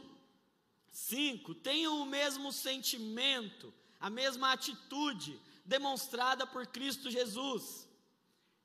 [0.90, 3.72] 5: tenham o mesmo sentimento
[4.04, 7.88] a mesma atitude demonstrada por Cristo Jesus.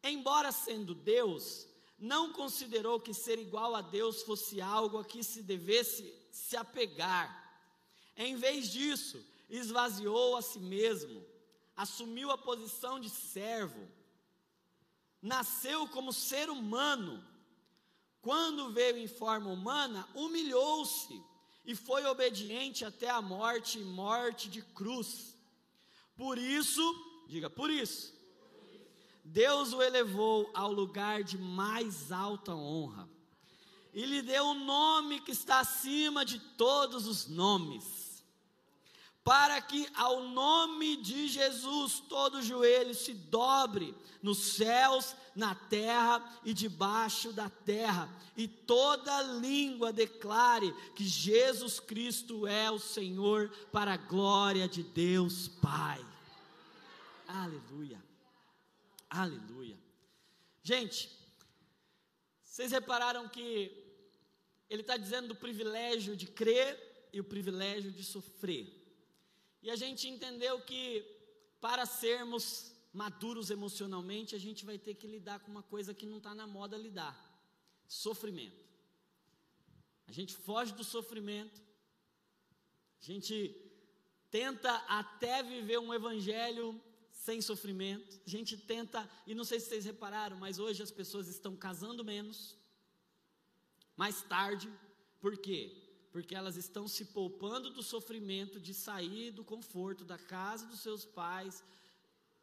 [0.03, 1.65] Embora sendo Deus,
[1.97, 7.29] não considerou que ser igual a Deus fosse algo a que se devesse se apegar.
[8.17, 11.25] Em vez disso, esvaziou a si mesmo,
[11.73, 13.87] assumiu a posição de servo,
[15.21, 17.25] nasceu como ser humano.
[18.21, 21.23] Quando veio em forma humana, humilhou-se
[21.65, 25.35] e foi obediente até a morte morte de cruz.
[26.15, 26.81] Por isso,
[27.27, 28.13] diga, por isso,
[29.23, 33.07] Deus o elevou ao lugar de mais alta honra
[33.93, 38.08] e lhe deu um nome que está acima de todos os nomes
[39.23, 46.53] para que ao nome de Jesus todo joelho se dobre nos céus, na terra e
[46.53, 53.97] debaixo da terra, e toda língua declare que Jesus Cristo é o Senhor, para a
[53.97, 56.05] glória de Deus Pai.
[57.27, 58.03] Aleluia,
[59.09, 59.77] aleluia.
[60.63, 61.09] Gente,
[62.43, 63.71] vocês repararam que
[64.69, 68.78] ele está dizendo do privilégio de crer e o privilégio de sofrer.
[69.61, 71.05] E a gente entendeu que
[71.59, 76.17] para sermos maduros emocionalmente, a gente vai ter que lidar com uma coisa que não
[76.17, 77.15] está na moda lidar:
[77.87, 78.67] sofrimento.
[80.07, 81.61] A gente foge do sofrimento,
[83.01, 83.55] a gente
[84.31, 89.85] tenta até viver um evangelho sem sofrimento, a gente tenta, e não sei se vocês
[89.85, 92.57] repararam, mas hoje as pessoas estão casando menos,
[93.95, 94.71] mais tarde,
[95.19, 95.78] por quê?
[96.11, 101.05] Porque elas estão se poupando do sofrimento de sair do conforto da casa dos seus
[101.05, 101.63] pais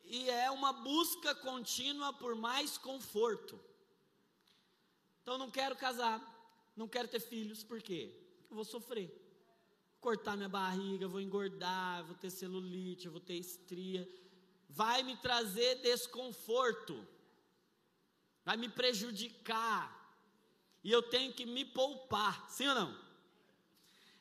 [0.05, 3.59] e é uma busca contínua por mais conforto.
[5.23, 6.21] Então não quero casar,
[6.77, 8.15] não quero ter filhos, por quê?
[8.49, 9.23] Eu vou sofrer.
[10.01, 14.09] Cortar minha barriga, vou engordar, vou ter celulite, vou ter estria.
[14.69, 17.05] Vai me trazer desconforto.
[18.45, 19.93] Vai me prejudicar.
[20.85, 23.06] E eu tenho que me poupar, sim ou não?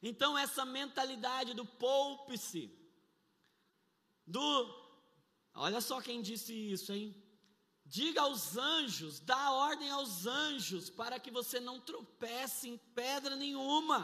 [0.10, 2.64] Então essa mentalidade do poupe-se,
[4.26, 4.46] do
[5.56, 7.16] Olha só quem disse isso, hein?
[7.84, 14.00] Diga aos anjos, dá ordem aos anjos, para que você não tropece em pedra nenhuma.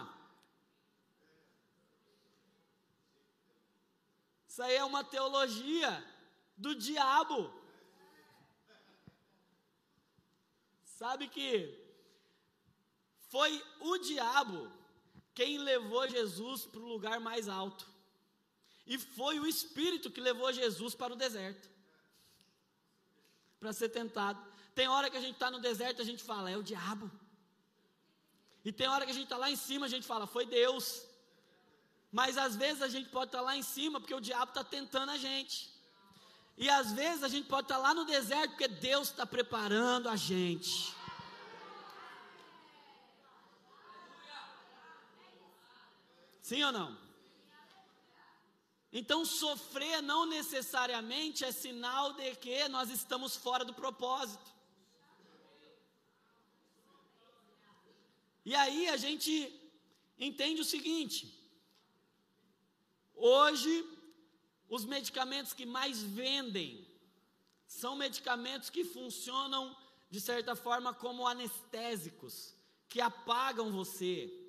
[4.48, 5.92] Isso aí é uma teologia
[6.58, 7.54] do diabo.
[10.84, 11.52] Sabe que
[13.30, 14.81] foi o diabo
[15.34, 17.88] quem levou Jesus para o lugar mais alto.
[18.86, 21.72] E foi o Espírito que levou Jesus para o deserto
[23.62, 24.44] para ser tentado.
[24.74, 27.10] Tem hora que a gente está no deserto e a gente fala, é o diabo.
[28.66, 31.04] E tem hora que a gente está lá em cima, a gente fala, foi Deus.
[32.12, 34.64] Mas às vezes a gente pode estar tá lá em cima porque o diabo está
[34.64, 35.72] tentando a gente.
[36.58, 40.10] E às vezes a gente pode estar tá lá no deserto porque Deus está preparando
[40.10, 40.96] a gente.
[46.42, 46.98] Sim ou não?
[48.92, 54.52] Então, sofrer não necessariamente é sinal de que nós estamos fora do propósito.
[58.44, 59.34] E aí a gente
[60.20, 61.34] entende o seguinte:
[63.16, 63.88] hoje,
[64.68, 66.86] os medicamentos que mais vendem
[67.66, 69.78] são medicamentos que funcionam,
[70.10, 72.54] de certa forma, como anestésicos,
[72.90, 74.41] que apagam você,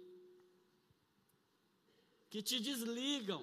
[2.32, 3.42] que te desligam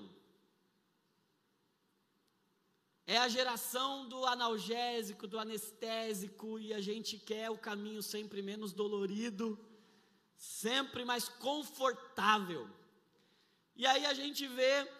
[3.06, 8.74] é a geração do analgésico, do anestésico, e a gente quer o caminho sempre menos
[8.74, 9.48] dolorido,
[10.36, 12.68] sempre mais confortável.
[13.76, 14.92] E aí a gente vê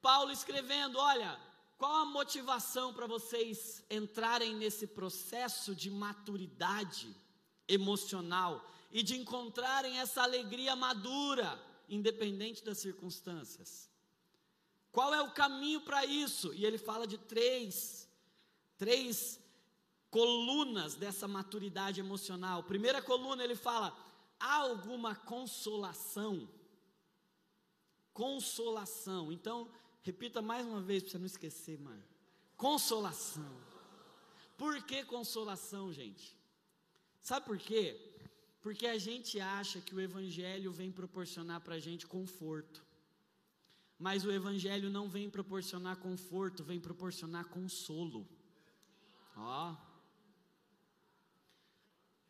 [0.00, 1.38] Paulo escrevendo: olha,
[1.76, 7.14] qual a motivação para vocês entrarem nesse processo de maturidade
[7.68, 13.90] emocional e de encontrarem essa alegria madura, independente das circunstâncias?
[14.92, 16.52] Qual é o caminho para isso?
[16.54, 18.08] E ele fala de três,
[18.76, 19.40] três
[20.10, 22.62] colunas dessa maturidade emocional.
[22.64, 23.96] Primeira coluna ele fala:
[24.38, 26.48] há alguma consolação?
[28.12, 29.30] Consolação.
[29.30, 29.70] Então,
[30.02, 32.02] repita mais uma vez para você não esquecer, mano.
[32.56, 33.50] Consolação.
[34.56, 36.36] Por que consolação, gente?
[37.22, 38.09] Sabe por quê?
[38.60, 42.84] Porque a gente acha que o Evangelho vem proporcionar para a gente conforto.
[43.98, 48.26] Mas o Evangelho não vem proporcionar conforto, vem proporcionar consolo.
[49.36, 49.76] Ó.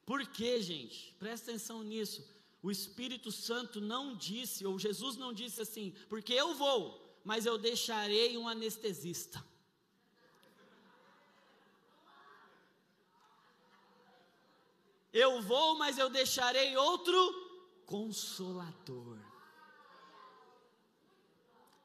[0.05, 1.15] Por quê, gente?
[1.19, 2.29] Presta atenção nisso.
[2.63, 7.57] O Espírito Santo não disse, ou Jesus não disse assim, porque eu vou, mas eu
[7.57, 9.43] deixarei um anestesista.
[15.13, 17.17] Eu vou, mas eu deixarei outro
[17.85, 19.19] consolador.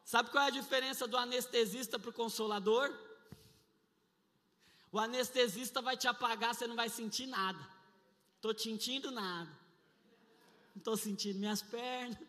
[0.04, 2.94] Sabe qual é a diferença do anestesista para o consolador?
[4.92, 7.60] O anestesista vai te apagar, você não vai sentir nada.
[8.36, 9.50] Estou sentindo nada.
[10.76, 12.20] Não estou sentindo minhas pernas.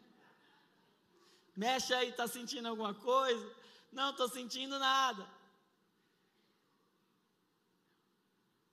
[1.54, 3.46] Mexe aí, está sentindo alguma coisa?
[3.92, 5.35] Não, estou sentindo nada.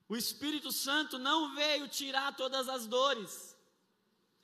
[0.08, 3.58] O Espírito Santo não veio tirar todas as dores.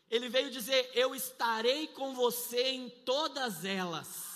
[0.10, 4.30] Ele veio dizer: Eu estarei com você em todas elas.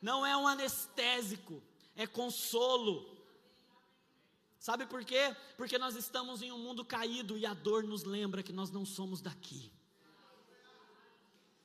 [0.00, 1.62] não é um anestésico,
[1.94, 3.18] é consolo.
[4.58, 5.34] Sabe por quê?
[5.56, 8.84] Porque nós estamos em um mundo caído e a dor nos lembra que nós não
[8.84, 9.72] somos daqui.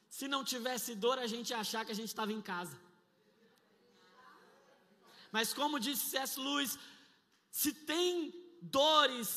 [0.09, 2.79] Se não tivesse dor, a gente ia achar que a gente estava em casa.
[5.35, 6.39] Mas como disse C.S.
[6.39, 6.73] Lewis,
[7.61, 9.31] se tem dores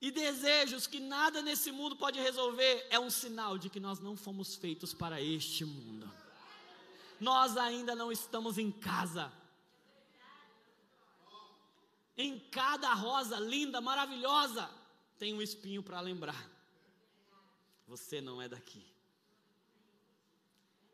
[0.00, 4.14] e desejos que nada nesse mundo pode resolver, é um sinal de que nós não
[4.16, 6.06] fomos feitos para este mundo
[7.20, 9.32] nós ainda não estamos em casa.
[12.16, 14.70] Em cada rosa linda, maravilhosa,
[15.18, 16.48] tem um espinho para lembrar.
[17.88, 18.84] Você não é daqui.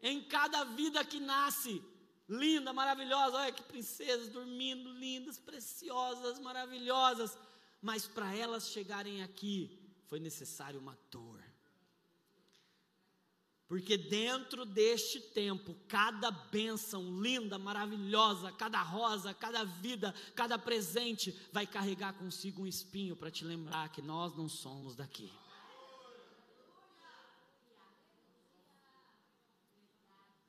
[0.03, 1.83] Em cada vida que nasce,
[2.31, 7.37] linda, maravilhosa, olha que princesas dormindo, lindas, preciosas, maravilhosas,
[7.83, 11.43] mas para elas chegarem aqui foi necessário uma dor.
[13.67, 21.67] Porque dentro deste tempo, cada bênção linda, maravilhosa, cada rosa, cada vida, cada presente vai
[21.67, 25.31] carregar consigo um espinho para te lembrar que nós não somos daqui.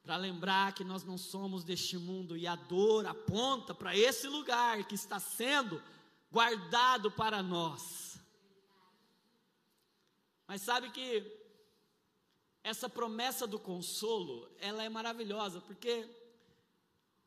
[0.04, 4.84] Para lembrar que nós não somos deste mundo e a dor aponta para esse lugar
[4.88, 5.82] que está sendo
[6.32, 8.20] guardado para nós.
[10.48, 11.40] Mas sabe que
[12.64, 16.08] essa promessa do consolo, ela é maravilhosa, porque,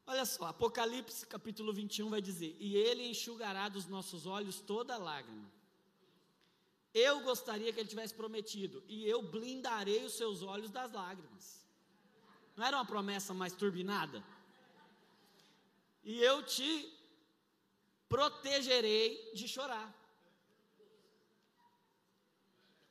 [0.06, 5.50] olha só, Apocalipse capítulo 21 vai dizer: E ele enxugará dos nossos olhos toda lágrima.
[6.92, 11.63] Eu gostaria que ele tivesse prometido, e eu blindarei os seus olhos das lágrimas.
[12.56, 14.22] Não era uma promessa mais turbinada?
[16.04, 16.92] E eu te
[18.08, 19.92] protegerei de chorar.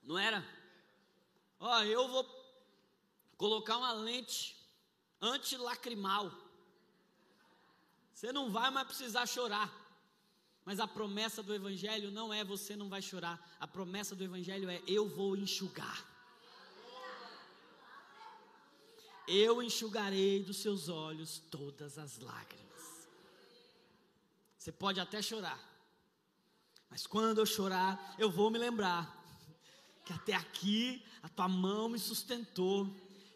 [0.01, 0.45] Não era?
[1.59, 2.26] Ó, eu vou
[3.38, 4.57] colocar uma lente
[5.22, 6.32] antilacrimal.
[8.14, 9.72] Você não vai mais precisar chorar.
[10.66, 13.39] Mas a promessa do Evangelho não é você não vai chorar.
[13.59, 16.12] A promessa do Evangelho é eu vou enxugar.
[19.28, 22.63] Eu enxugarei dos seus olhos todas as lágrimas.
[24.57, 25.59] Você pode até chorar.
[26.89, 29.24] Mas quando eu chorar, eu vou me lembrar
[30.05, 32.89] que até aqui a tua mão me sustentou.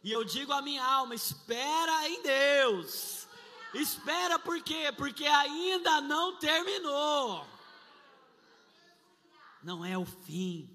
[0.04, 3.28] E eu digo à minha alma: espera em Deus.
[3.74, 4.92] Espera por quê?
[4.96, 7.46] Porque ainda não terminou.
[9.62, 10.70] Não é o fim.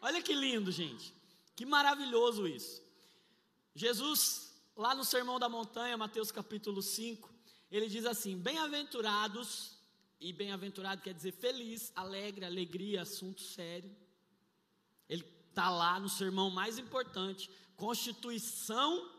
[0.00, 1.17] Olha que lindo, gente.
[1.58, 2.80] Que maravilhoso isso.
[3.74, 7.28] Jesus, lá no Sermão da Montanha, Mateus capítulo 5,
[7.68, 9.76] ele diz assim: Bem-aventurados
[10.20, 13.90] e bem-aventurado quer dizer feliz, alegre, alegria, assunto sério.
[15.08, 19.12] Ele está lá no sermão mais importante, constituição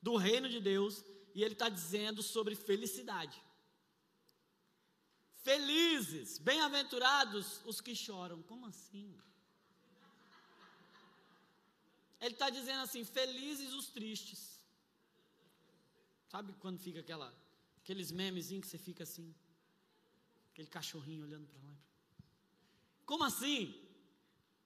[0.00, 1.04] do reino de Deus,
[1.34, 3.42] e ele está dizendo sobre felicidade.
[5.42, 8.44] Felizes, bem-aventurados os que choram.
[8.44, 9.12] Como assim?
[12.24, 14.40] Ele está dizendo assim: felizes os tristes.
[16.32, 17.28] Sabe quando fica aquela,
[17.80, 19.34] aqueles memezinhos que você fica assim?
[20.50, 21.76] Aquele cachorrinho olhando para lá.
[23.04, 23.60] Como assim?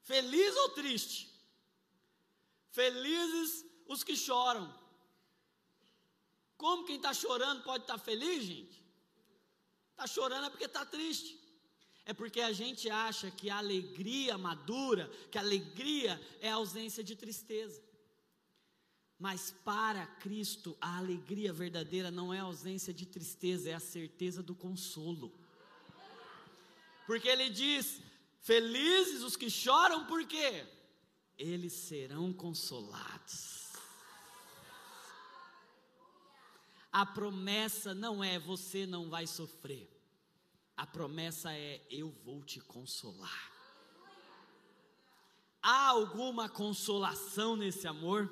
[0.03, 1.21] Feliz ou triste?
[2.71, 3.51] Felizes
[3.87, 4.67] os que choram.
[6.57, 8.83] Como quem está chorando pode estar tá feliz, gente?
[9.91, 11.33] Está chorando é porque está triste.
[12.09, 17.05] É porque a gente acha que a alegria madura, que a alegria é a ausência
[17.05, 17.81] de tristeza.
[19.17, 24.43] Mas para Cristo, a alegria verdadeira não é a ausência de tristeza, é a certeza
[24.43, 25.33] do consolo
[27.09, 28.03] porque ele diz:
[28.43, 30.67] Felizes os que choram, por quê?
[31.39, 33.73] Eles serão consolados.
[36.93, 39.89] A promessa não é você não vai sofrer.
[40.79, 43.53] A promessa é eu vou te consolar.
[45.61, 48.31] Há alguma consolação nesse amor?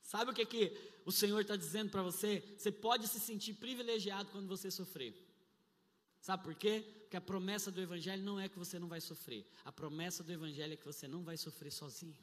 [0.00, 2.54] Sabe o que que o Senhor está dizendo para você?
[2.56, 5.12] Você pode se sentir privilegiado quando você sofrer.
[6.20, 6.86] Sabe por quê?
[7.00, 9.44] Porque a promessa do Evangelho não é que você não vai sofrer.
[9.64, 12.16] A promessa do Evangelho é que você não vai sofrer sozinho.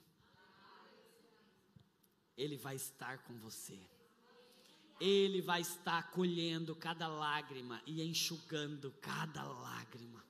[2.37, 3.77] Ele vai estar com você.
[4.99, 10.23] Ele vai estar colhendo cada lágrima e enxugando cada lágrima.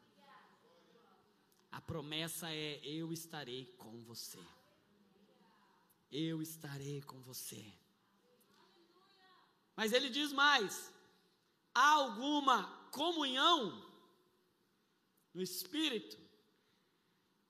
[1.72, 4.40] A promessa é: eu estarei com você.
[6.12, 7.64] Eu estarei com você.
[9.76, 10.94] Mas ele diz mais:
[11.74, 13.86] há alguma comunhão
[15.34, 16.18] no espírito.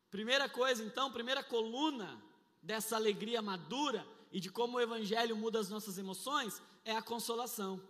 [0.10, 2.22] Primeira coisa, então, primeira coluna
[2.62, 7.82] dessa alegria madura e de como o evangelho muda as nossas emoções é a consolação.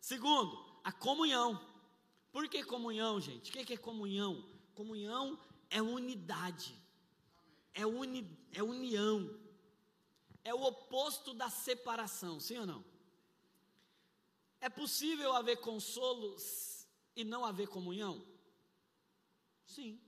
[0.00, 1.64] Segundo, a comunhão.
[2.32, 3.50] Por que comunhão, gente?
[3.50, 4.44] O que é comunhão?
[4.74, 5.38] Comunhão
[5.70, 6.74] é unidade,
[7.74, 9.38] é, uni, é união,
[10.44, 12.84] é o oposto da separação, sim ou não?
[14.60, 16.36] É possível haver consolo
[17.14, 18.24] e não haver comunhão?
[19.66, 20.00] Sim.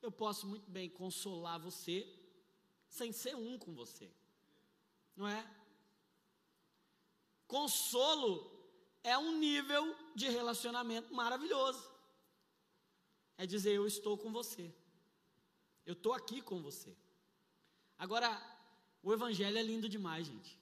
[0.00, 2.08] Eu posso muito bem consolar você
[2.88, 4.10] sem ser um com você.
[5.16, 5.57] Não é?
[7.48, 8.48] Consolo
[9.02, 11.90] é um nível de relacionamento maravilhoso.
[13.38, 14.72] É dizer, eu estou com você.
[15.86, 16.94] Eu estou aqui com você.
[17.98, 18.30] Agora,
[19.02, 20.58] o Evangelho é lindo demais, gente.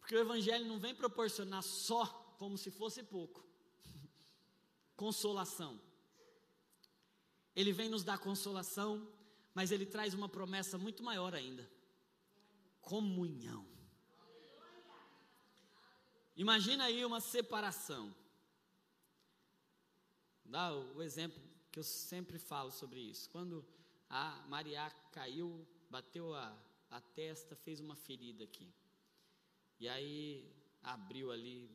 [0.00, 2.06] Porque o Evangelho não vem proporcionar só
[2.38, 3.44] como se fosse pouco
[4.96, 5.78] consolação.
[7.54, 9.06] Ele vem nos dar consolação,
[9.52, 11.70] mas ele traz uma promessa muito maior ainda.
[12.80, 13.73] comunhão.
[16.36, 18.14] Imagina aí uma separação.
[20.44, 23.30] Dá o exemplo que eu sempre falo sobre isso.
[23.30, 23.64] Quando
[24.10, 26.56] a Maria caiu, bateu a,
[26.90, 28.72] a testa, fez uma ferida aqui.
[29.78, 31.70] E aí abriu ali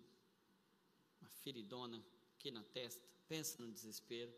[1.22, 2.04] uma feridona
[2.36, 3.02] aqui na testa.
[3.28, 4.34] Pensa no desespero.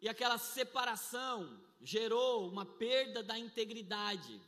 [0.00, 4.40] E aquela separação gerou uma perda da integridade.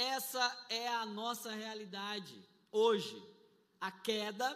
[0.00, 2.34] Essa é a nossa realidade
[2.72, 3.22] hoje.
[3.78, 4.48] A queda,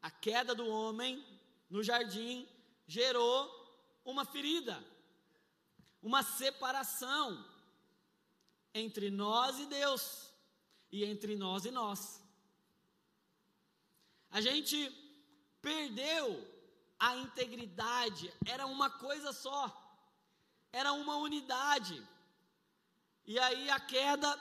[0.00, 1.12] a queda do homem
[1.68, 2.48] no jardim
[2.86, 3.40] gerou
[4.04, 4.80] uma ferida,
[6.00, 7.44] uma separação
[8.72, 10.32] entre nós e Deus
[10.92, 12.22] e entre nós e nós.
[14.30, 14.78] A gente
[15.60, 16.24] perdeu
[17.00, 19.60] a integridade, era uma coisa só,
[20.72, 22.00] era uma unidade.
[23.26, 24.40] E aí a queda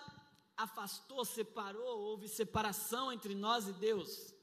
[0.55, 4.33] afastou, separou, houve separação entre nós e Deus.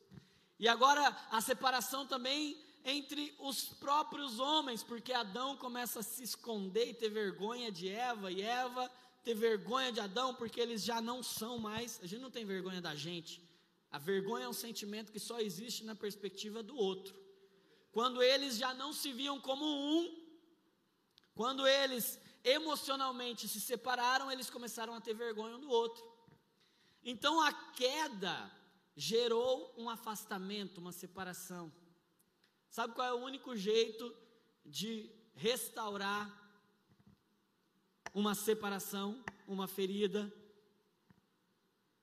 [0.59, 6.89] E agora a separação também entre os próprios homens, porque Adão começa a se esconder
[6.89, 8.91] e ter vergonha de Eva, e Eva
[9.23, 12.01] ter vergonha de Adão, porque eles já não são mais.
[12.03, 13.41] A gente não tem vergonha da gente.
[13.91, 17.15] A vergonha é um sentimento que só existe na perspectiva do outro.
[17.93, 20.19] Quando eles já não se viam como um,
[21.35, 26.05] quando eles emocionalmente se separaram, eles começaram a ter vergonha um do outro.
[27.05, 28.51] Então a queda
[28.97, 31.73] gerou um afastamento, uma separação.
[32.71, 34.15] Sabe qual é o único jeito
[34.65, 36.31] de restaurar
[38.15, 40.33] uma separação, uma ferida?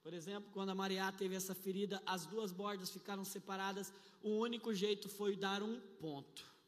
[0.02, 4.74] Por exemplo, quando a Maria teve essa ferida, as duas bordas ficaram separadas, o único
[4.74, 6.59] jeito foi dar um ponto.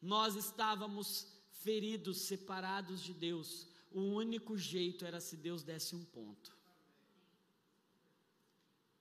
[0.00, 1.26] Nós estávamos
[1.62, 3.66] feridos, separados de Deus.
[3.90, 6.56] O único jeito era se Deus desse um ponto.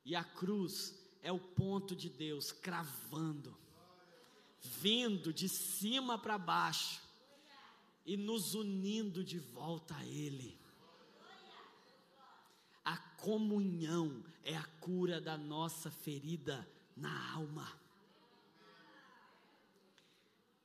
[0.03, 3.57] E a cruz é o ponto de Deus cravando,
[4.61, 7.01] vindo de cima para baixo
[8.05, 10.59] e nos unindo de volta a Ele.
[12.83, 17.78] A comunhão é a cura da nossa ferida na alma.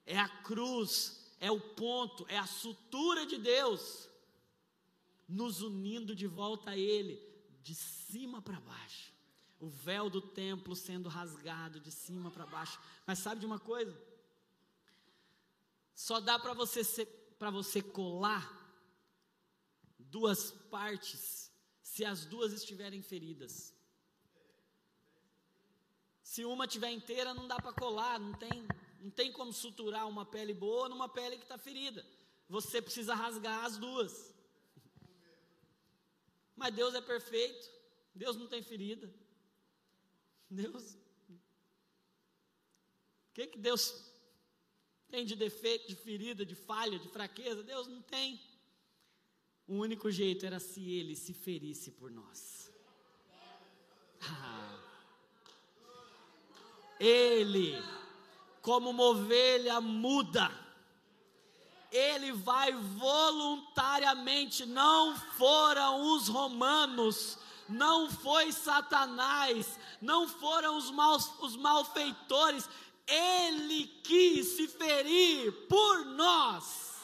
[0.06, 4.08] É a cruz, é o ponto, é a sutura de Deus,
[5.28, 7.20] nos unindo de volta a Ele,
[7.62, 9.12] de cima para baixo.
[9.58, 12.78] O véu do templo sendo rasgado de cima para baixo.
[13.06, 13.98] Mas sabe de uma coisa?
[15.94, 17.06] Só dá para você
[17.38, 18.64] para você colar
[19.98, 21.50] duas partes
[21.82, 23.74] se as duas estiverem feridas.
[26.22, 28.66] Se uma tiver inteira, não dá para colar, não tem
[29.04, 32.02] não tem como suturar uma pele boa numa pele que está ferida.
[32.48, 34.34] Você precisa rasgar as duas.
[36.56, 37.70] Mas Deus é perfeito.
[38.14, 39.12] Deus não tem ferida.
[40.48, 40.94] Deus.
[41.28, 41.38] O
[43.34, 44.10] que, que Deus
[45.10, 47.62] tem de defeito, de ferida, de falha, de fraqueza?
[47.62, 48.40] Deus não tem.
[49.68, 52.72] O único jeito era se ele se ferisse por nós.
[54.22, 54.80] Ah.
[56.98, 57.74] Ele
[58.64, 60.50] como uma ovelha muda.
[61.92, 67.38] Ele vai voluntariamente, não foram os romanos,
[67.68, 72.66] não foi Satanás, não foram os, maus, os malfeitores,
[73.06, 76.94] ele quis se ferir por nós.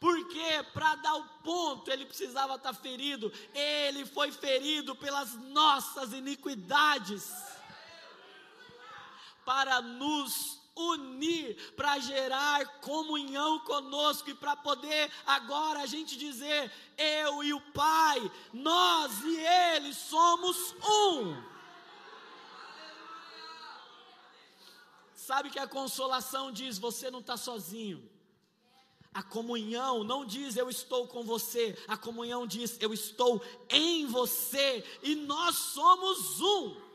[0.00, 7.57] Porque para dar o ponto ele precisava estar ferido, ele foi ferido pelas nossas iniquidades
[9.48, 17.42] para nos unir, para gerar comunhão conosco e para poder agora a gente dizer: eu
[17.42, 21.42] e o Pai, nós e Ele somos um.
[25.14, 28.06] Sabe que a consolação diz: você não está sozinho.
[29.14, 34.84] A comunhão não diz eu estou com você, a comunhão diz eu estou em você
[35.02, 36.87] e nós somos um.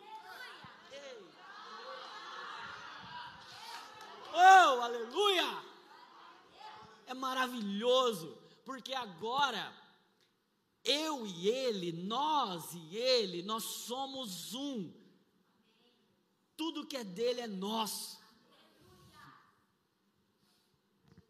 [4.33, 5.63] Oh, aleluia!
[7.05, 9.71] É maravilhoso, porque agora
[10.83, 14.91] eu e ele, nós e ele, nós somos um.
[16.57, 18.21] Tudo que é dele é nosso.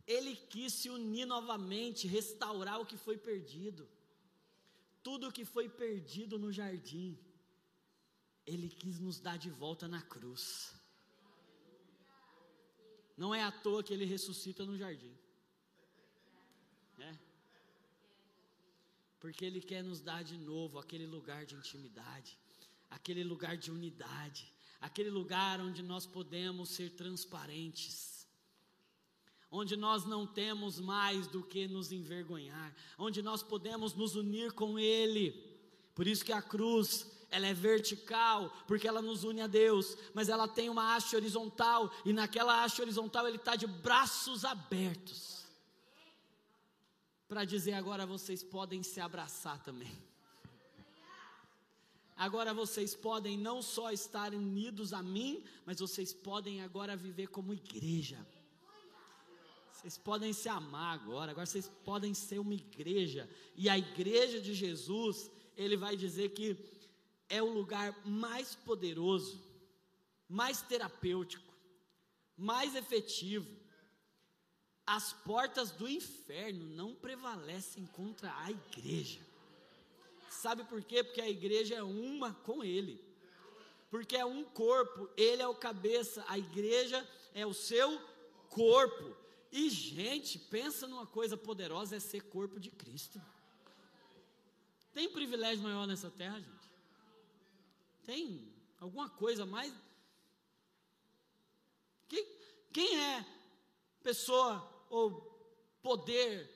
[0.07, 3.89] Ele quis se unir novamente, restaurar o que foi perdido.
[5.01, 7.17] Tudo que foi perdido no jardim,
[8.45, 10.73] Ele quis nos dar de volta na cruz.
[13.23, 15.15] Não é à toa que ele ressuscita no jardim.
[16.99, 17.11] É.
[19.21, 22.37] Porque ele quer nos dar de novo aquele lugar de intimidade,
[22.89, 28.27] aquele lugar de unidade, aquele lugar onde nós podemos ser transparentes,
[29.49, 34.77] onde nós não temos mais do que nos envergonhar, onde nós podemos nos unir com
[34.77, 35.31] Ele.
[35.95, 40.29] Por isso que a cruz ela é vertical, porque ela nos une a Deus, mas
[40.29, 45.43] ela tem uma haste horizontal, e naquela haste horizontal ele está de braços abertos,
[47.27, 49.91] para dizer: agora vocês podem se abraçar também.
[52.15, 57.51] Agora vocês podem não só estar unidos a mim, mas vocês podem agora viver como
[57.51, 58.23] igreja.
[59.71, 63.27] Vocês podem se amar agora, agora vocês podem ser uma igreja.
[63.55, 66.55] E a igreja de Jesus, ele vai dizer que
[67.33, 69.43] é o lugar mais poderoso,
[70.29, 71.51] mais terapêutico,
[72.37, 73.49] mais efetivo.
[74.85, 79.19] As portas do inferno não prevalecem contra a igreja.
[80.29, 81.03] Sabe por quê?
[81.03, 83.03] Porque a igreja é uma com ele.
[83.89, 87.99] Porque é um corpo, ele é o cabeça, a igreja é o seu
[88.49, 89.15] corpo.
[89.51, 93.19] E gente, pensa numa coisa poderosa é ser corpo de Cristo.
[94.93, 96.62] Tem privilégio maior nessa terra, gente?
[98.03, 99.73] Tem alguma coisa mais?
[102.07, 102.25] Quem,
[102.71, 103.25] quem é
[104.01, 105.31] pessoa ou
[105.81, 106.49] poder,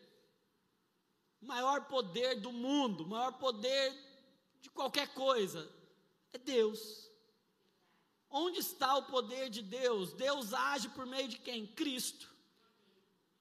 [1.41, 3.93] maior poder do mundo, maior poder
[4.61, 5.71] de qualquer coisa?
[6.33, 7.09] É Deus.
[8.29, 10.13] Onde está o poder de Deus?
[10.13, 11.65] Deus age por meio de quem?
[11.65, 12.35] Cristo.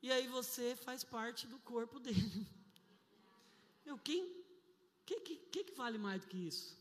[0.01, 2.47] E aí você faz parte do corpo dele.
[3.85, 4.37] Meu, quem?
[5.07, 6.77] que, que, que vale mais do que isso?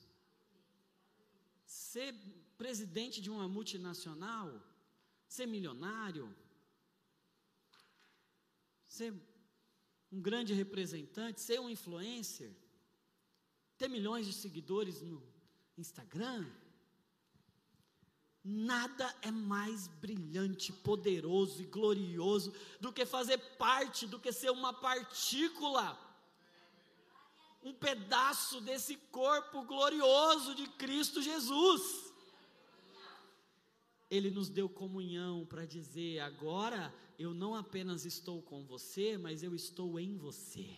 [1.66, 2.14] Ser
[2.58, 4.62] presidente de uma multinacional,
[5.28, 6.34] ser milionário,
[8.88, 9.14] ser
[10.12, 12.52] um grande representante, ser um influencer,
[13.78, 15.22] ter milhões de seguidores no
[15.78, 16.46] Instagram.
[18.44, 24.72] Nada é mais brilhante, poderoso e glorioso do que fazer parte, do que ser uma
[24.72, 26.05] partícula
[27.66, 32.14] um pedaço desse corpo glorioso de Cristo Jesus.
[34.08, 39.56] Ele nos deu comunhão para dizer: agora eu não apenas estou com você, mas eu
[39.56, 40.78] estou em você.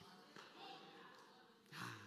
[1.74, 2.00] Ah.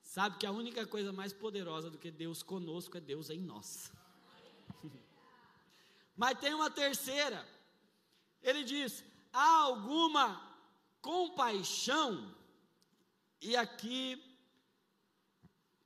[0.00, 3.92] Sabe que a única coisa mais poderosa do que Deus conosco é Deus em nós.
[6.16, 7.44] Mas tem uma terceira.
[8.40, 10.40] Ele diz: há alguma
[11.00, 12.32] compaixão
[13.42, 14.22] e aqui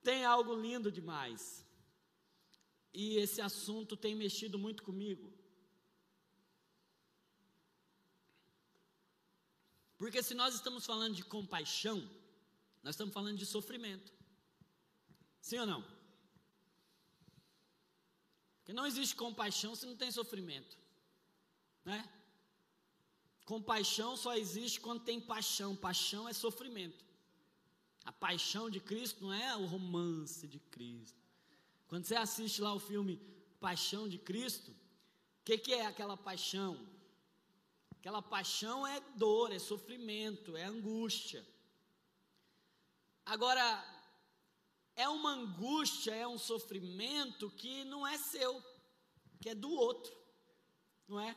[0.02, 1.66] tem algo lindo demais.
[2.92, 5.32] E esse assunto tem mexido muito comigo.
[9.96, 11.98] Porque se nós estamos falando de compaixão,
[12.82, 14.12] nós estamos falando de sofrimento.
[15.40, 15.82] Sim ou não?
[18.58, 20.76] Porque não existe compaixão se não tem sofrimento.
[21.84, 22.06] Né?
[23.46, 25.74] Compaixão só existe quando tem paixão.
[25.74, 27.05] Paixão é sofrimento.
[28.06, 31.20] A paixão de Cristo não é o romance de Cristo.
[31.88, 33.20] Quando você assiste lá o filme
[33.58, 36.88] Paixão de Cristo, o que, que é aquela paixão?
[37.98, 41.44] Aquela paixão é dor, é sofrimento, é angústia.
[43.24, 43.84] Agora,
[44.94, 48.62] é uma angústia, é um sofrimento que não é seu,
[49.40, 50.16] que é do outro,
[51.08, 51.36] não é?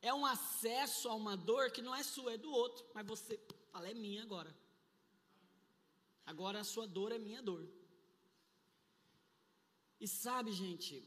[0.00, 3.40] É um acesso a uma dor que não é sua, é do outro, mas você
[3.72, 4.65] fala, é minha agora.
[6.26, 7.64] Agora a sua dor é minha dor.
[10.00, 11.02] E sabe, gente,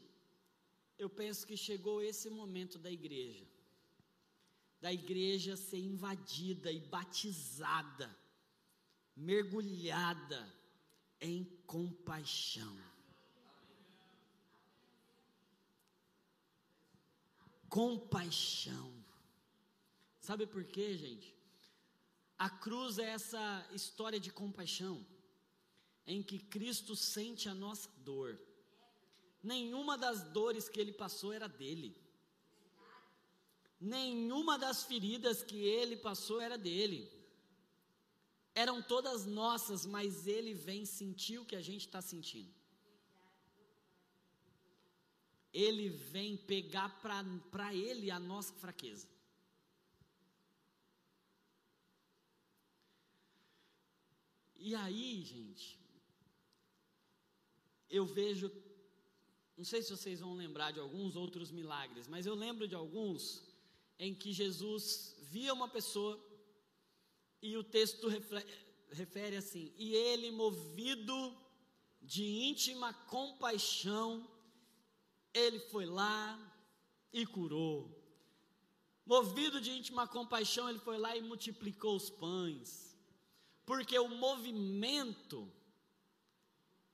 [0.98, 3.46] eu penso que chegou esse momento da igreja,
[4.80, 8.08] da igreja ser invadida e batizada,
[9.14, 10.40] mergulhada
[11.20, 12.76] em compaixão.
[17.68, 18.92] Compaixão.
[20.18, 21.39] Sabe por quê, gente?
[22.46, 25.06] A cruz é essa história de compaixão,
[26.06, 28.40] em que Cristo sente a nossa dor.
[29.42, 31.94] Nenhuma das dores que ele passou era dele.
[33.78, 37.12] Nenhuma das feridas que ele passou era dele.
[38.54, 42.54] Eram todas nossas, mas ele vem sentir o que a gente está sentindo.
[45.52, 46.88] Ele vem pegar
[47.50, 49.06] para ele a nossa fraqueza.
[54.60, 55.78] E aí, gente,
[57.88, 58.48] eu vejo
[59.60, 63.42] não sei se vocês vão lembrar de alguns outros milagres, mas eu lembro de alguns
[63.98, 66.18] em que Jesus via uma pessoa
[67.42, 68.08] e o texto
[68.90, 71.36] refere assim: e ele, movido
[72.00, 74.26] de íntima compaixão,
[75.34, 76.38] ele foi lá
[77.12, 77.94] e curou.
[79.04, 82.89] Movido de íntima compaixão, ele foi lá e multiplicou os pães.
[83.70, 85.48] Porque o movimento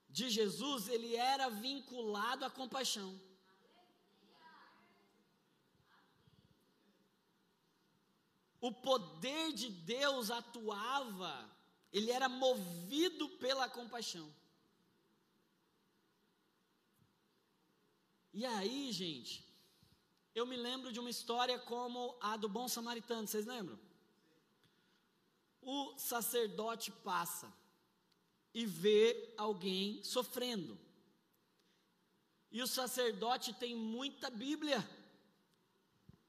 [0.07, 3.19] de Jesus, ele era vinculado à compaixão.
[8.61, 11.33] O poder de Deus atuava,
[11.91, 14.31] ele era movido pela compaixão.
[18.31, 19.43] E aí, gente,
[20.35, 23.79] eu me lembro de uma história como a do bom samaritano, vocês lembram?
[25.67, 27.51] O sacerdote passa
[28.53, 30.79] e vê alguém sofrendo.
[32.49, 34.79] E o sacerdote tem muita Bíblia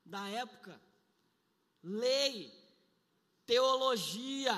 [0.05, 0.80] da época,
[1.82, 2.53] lei,
[3.47, 4.55] teologia,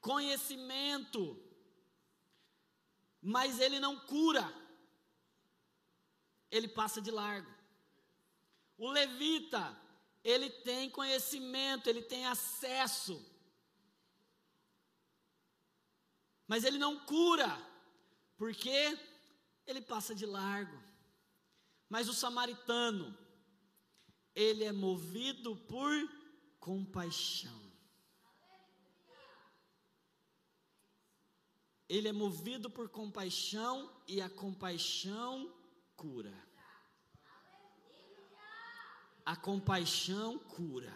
[0.00, 1.40] conhecimento,
[3.22, 4.60] mas ele não cura
[6.52, 7.50] ele passa de largo.
[8.76, 9.74] O levita,
[10.22, 13.24] ele tem conhecimento, ele tem acesso,
[16.52, 17.50] mas ele não cura,
[18.36, 18.98] porque
[19.66, 20.78] ele passa de largo.
[21.88, 23.16] Mas o samaritano,
[24.34, 25.90] ele é movido por
[26.60, 27.58] compaixão.
[31.88, 35.50] Ele é movido por compaixão e a compaixão
[35.96, 36.36] cura.
[39.24, 40.94] A compaixão cura.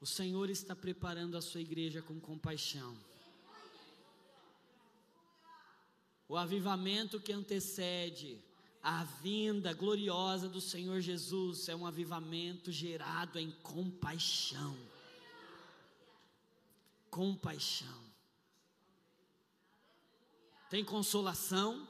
[0.00, 2.96] O Senhor está preparando a sua igreja com compaixão.
[6.28, 8.42] O avivamento que antecede
[8.82, 14.76] a vinda gloriosa do Senhor Jesus é um avivamento gerado em compaixão.
[17.10, 18.04] Compaixão.
[20.68, 21.88] Tem consolação,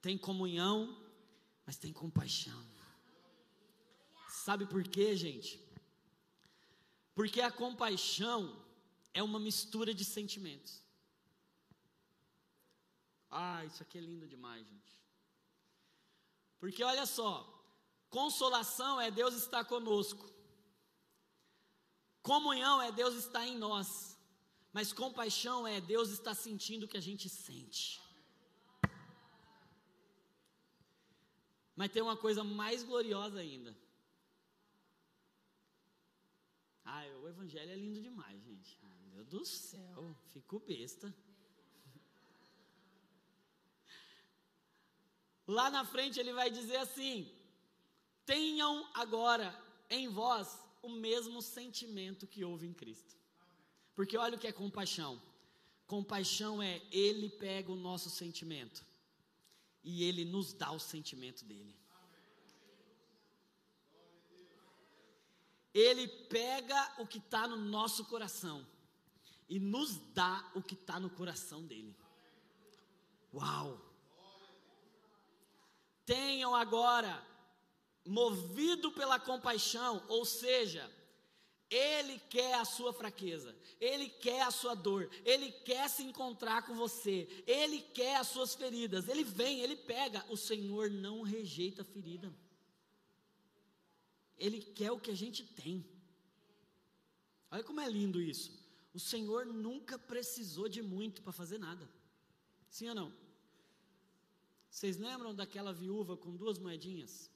[0.00, 0.98] tem comunhão,
[1.66, 2.64] mas tem compaixão.
[4.28, 5.62] Sabe por quê, gente?
[7.14, 8.56] Porque a compaixão
[9.12, 10.83] é uma mistura de sentimentos.
[13.36, 14.92] Ah, isso aqui é lindo demais, gente.
[16.60, 17.32] Porque olha só,
[18.08, 20.24] consolação é Deus estar conosco.
[22.22, 24.16] Comunhão é Deus estar em nós.
[24.72, 28.00] Mas compaixão é Deus estar sentindo o que a gente sente.
[31.74, 33.76] Mas tem uma coisa mais gloriosa ainda.
[36.84, 38.78] Ah, o evangelho é lindo demais, gente.
[39.12, 41.12] meu Deus do céu, fico besta.
[45.46, 47.30] Lá na frente ele vai dizer assim:
[48.24, 49.58] tenham agora
[49.90, 53.14] em vós o mesmo sentimento que houve em Cristo.
[53.94, 55.20] Porque olha o que é compaixão.
[55.86, 58.84] Compaixão é ele pega o nosso sentimento
[59.84, 61.76] e Ele nos dá o sentimento dele.
[65.74, 68.66] Ele pega o que está no nosso coração
[69.48, 71.94] e nos dá o que está no coração dele.
[73.34, 73.93] Uau!
[76.06, 77.22] Tenham agora,
[78.04, 80.90] movido pela compaixão, ou seja,
[81.70, 86.74] ele quer a sua fraqueza, Ele quer a sua dor, Ele quer se encontrar com
[86.74, 90.24] você, Ele quer as suas feridas, Ele vem, Ele pega.
[90.28, 92.32] O Senhor não rejeita a ferida,
[94.38, 95.84] Ele quer o que a gente tem.
[97.50, 98.52] Olha como é lindo isso.
[98.92, 101.90] O Senhor nunca precisou de muito para fazer nada,
[102.68, 103.23] sim ou não?
[104.74, 107.30] Vocês lembram daquela viúva com duas moedinhas?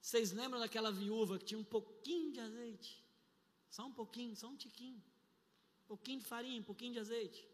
[0.00, 3.04] Vocês lembram daquela viúva que tinha um pouquinho de azeite?
[3.68, 5.02] Só um pouquinho, só um tiquinho.
[5.82, 7.44] Um pouquinho de farinha, um pouquinho de azeite.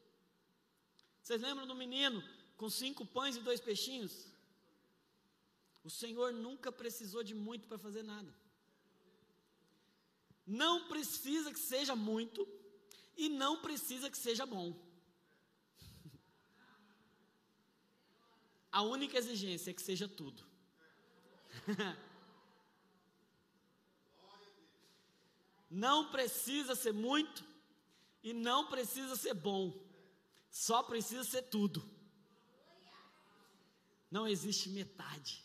[1.22, 2.22] Vocês lembram do menino
[2.58, 4.26] com cinco pães e dois peixinhos?
[5.82, 8.34] O Senhor nunca precisou de muito para fazer nada.
[10.46, 12.46] Não precisa que seja muito
[13.16, 14.78] e não precisa que seja bom.
[18.74, 20.42] A única exigência é que seja tudo.
[25.70, 27.44] Não precisa ser muito
[28.22, 29.76] e não precisa ser bom,
[30.48, 31.88] só precisa ser tudo.
[34.08, 35.44] Não existe metade,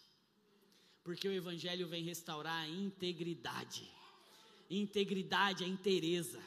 [1.03, 3.91] porque o Evangelho vem restaurar a integridade.
[4.69, 6.39] Integridade é inteireza,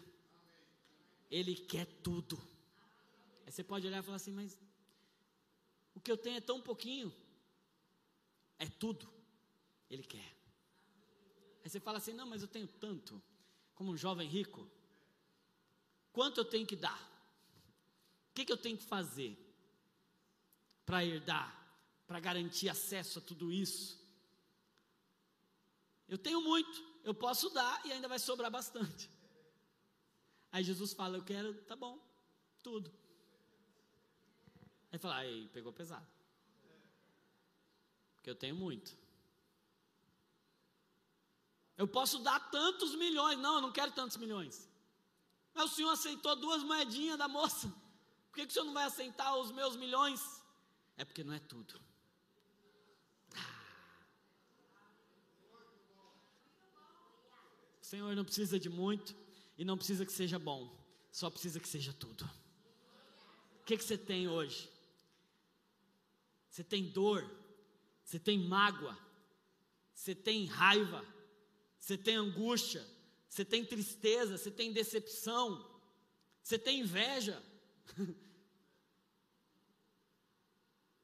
[1.29, 2.41] Ele quer tudo.
[3.45, 4.57] Aí você pode olhar e falar assim, mas
[5.95, 7.15] O que eu tenho é tão pouquinho.
[8.59, 9.13] É tudo.
[9.91, 10.37] Ele quer.
[11.65, 13.23] Aí você fala assim: não, mas eu tenho tanto.
[13.75, 14.69] Como um jovem rico.
[16.13, 17.01] Quanto eu tenho que dar?
[18.31, 19.37] O que, que eu tenho que fazer
[20.85, 21.59] para herdar?
[22.07, 24.01] Para garantir acesso a tudo isso?
[26.09, 29.11] Eu tenho muito, eu posso dar e ainda vai sobrar bastante.
[30.51, 31.99] Aí Jesus fala: Eu quero, tá bom,
[32.63, 32.93] tudo.
[34.93, 36.07] Aí fala: Aí pegou pesado.
[38.17, 38.95] Porque eu tenho muito.
[41.77, 43.39] Eu posso dar tantos milhões.
[43.39, 44.69] Não, eu não quero tantos milhões.
[45.55, 47.69] Mas o senhor aceitou duas moedinhas da moça.
[48.31, 50.21] Por que, que o senhor não vai aceitar os meus milhões?
[50.97, 51.81] É porque não é tudo.
[57.81, 59.15] O Senhor não precisa de muito
[59.59, 60.75] e não precisa que seja bom,
[61.11, 62.25] só precisa que seja tudo.
[63.61, 64.71] O que, que você tem hoje?
[66.53, 67.25] Você tem dor,
[68.05, 68.95] você tem mágoa,
[69.95, 71.03] você tem raiva,
[71.81, 72.87] você tem angústia,
[73.27, 75.67] você tem tristeza, você tem decepção,
[76.43, 77.43] você tem inveja.
[77.99, 78.05] O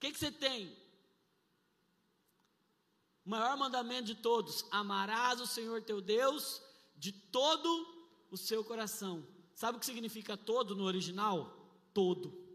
[0.00, 0.76] que, que você tem?
[3.24, 6.60] O maior mandamento de todos: amarás o Senhor teu Deus
[6.94, 7.70] de todo
[8.30, 9.26] o seu coração.
[9.54, 11.88] Sabe o que significa todo no original?
[11.94, 12.47] Todo.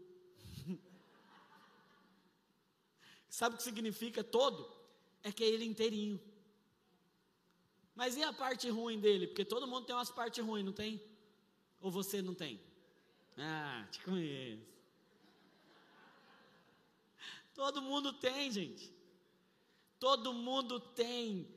[3.34, 4.64] Sabe o que significa todo?
[5.20, 6.20] É que é ele inteirinho.
[7.92, 9.26] Mas e a parte ruim dele?
[9.26, 11.02] Porque todo mundo tem umas partes ruins, não tem?
[11.80, 12.60] Ou você não tem?
[13.36, 14.62] Ah, te conheço.
[17.52, 18.94] Todo mundo tem, gente.
[19.98, 21.48] Todo mundo tem.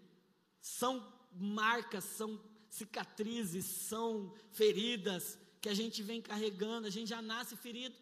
[0.59, 7.55] São marcas, são cicatrizes, são feridas que a gente vem carregando, a gente já nasce
[7.55, 7.95] ferido.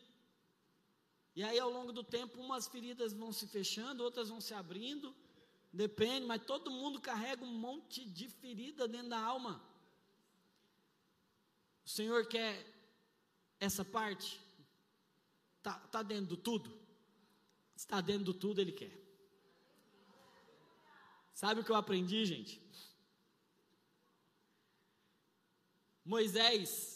[1.36, 5.14] E aí, ao longo do tempo, umas feridas vão se fechando, outras vão se abrindo,
[5.72, 9.62] depende, mas todo mundo carrega um monte de ferida dentro da alma.
[11.86, 12.66] O Senhor quer
[13.60, 14.40] essa parte?
[15.58, 16.72] Está tá dentro do tudo?
[17.76, 19.06] Está dentro do tudo, Ele quer.
[21.34, 22.62] Sabe o que eu aprendi, gente?
[26.06, 26.95] Moisés,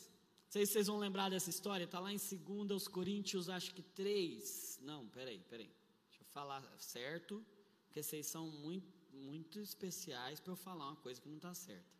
[0.49, 4.79] sei se vocês vão lembrar dessa história, está lá em 2 Coríntios, acho que 3.
[4.81, 5.71] Não, peraí, peraí.
[6.07, 7.45] Deixa eu falar certo,
[7.85, 11.99] porque vocês são muito, muito especiais para eu falar uma coisa que não está certa.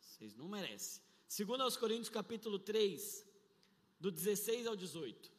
[0.00, 1.02] Vocês não merecem.
[1.28, 3.26] 2 Coríntios, capítulo 3,
[3.98, 5.32] do 16 ao 18.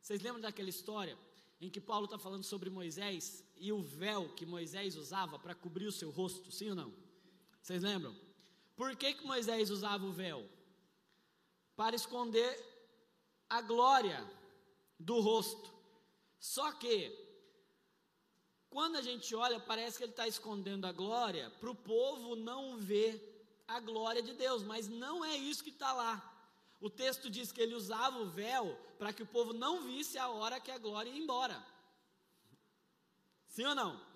[0.00, 1.16] Vocês lembram daquela história
[1.60, 5.86] em que Paulo está falando sobre Moisés e o véu que Moisés usava para cobrir
[5.86, 6.92] o seu rosto, sim ou não?
[7.62, 8.12] Vocês lembram?
[8.74, 10.48] Por que, que Moisés usava o véu?
[11.76, 12.52] Para esconder
[13.48, 14.24] a glória
[14.98, 15.70] do rosto.
[16.38, 16.96] Só que,
[18.68, 22.76] quando a gente olha, parece que ele está escondendo a glória para o povo não
[22.76, 23.28] ver
[23.66, 26.28] a glória de Deus, mas não é isso que está lá.
[26.80, 30.28] O texto diz que ele usava o véu para que o povo não visse a
[30.28, 31.64] hora que a glória ia embora.
[33.46, 34.12] Sim ou não?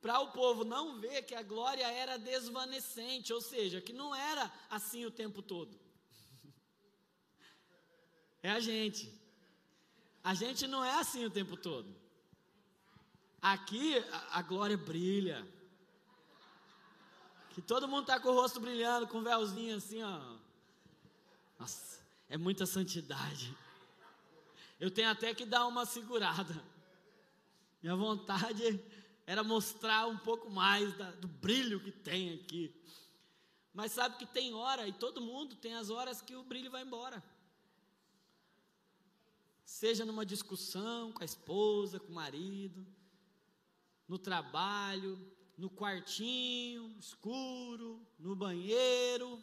[0.00, 4.50] para o povo não ver que a glória era desvanecente, ou seja, que não era
[4.70, 5.78] assim o tempo todo.
[8.42, 9.12] É a gente.
[10.22, 11.94] A gente não é assim o tempo todo.
[13.40, 15.46] Aqui a, a glória brilha.
[17.50, 20.36] Que todo mundo está com o rosto brilhando, com um véuzinho assim, ó.
[21.58, 23.56] Nossa, é muita santidade.
[24.78, 26.62] Eu tenho até que dar uma segurada.
[27.82, 28.82] Minha vontade
[29.26, 32.74] era mostrar um pouco mais da, do brilho que tem aqui.
[33.72, 36.82] Mas sabe que tem hora, e todo mundo tem as horas que o brilho vai
[36.82, 37.22] embora.
[39.78, 42.84] Seja numa discussão com a esposa, com o marido,
[44.08, 45.12] no trabalho,
[45.56, 49.40] no quartinho escuro, no banheiro.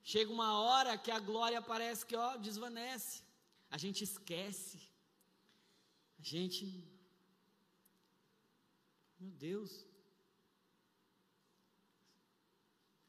[0.00, 3.24] Chega uma hora que a glória parece que ó, desvanece.
[3.68, 4.78] A gente esquece.
[6.20, 6.64] A gente
[9.18, 9.84] meu Deus.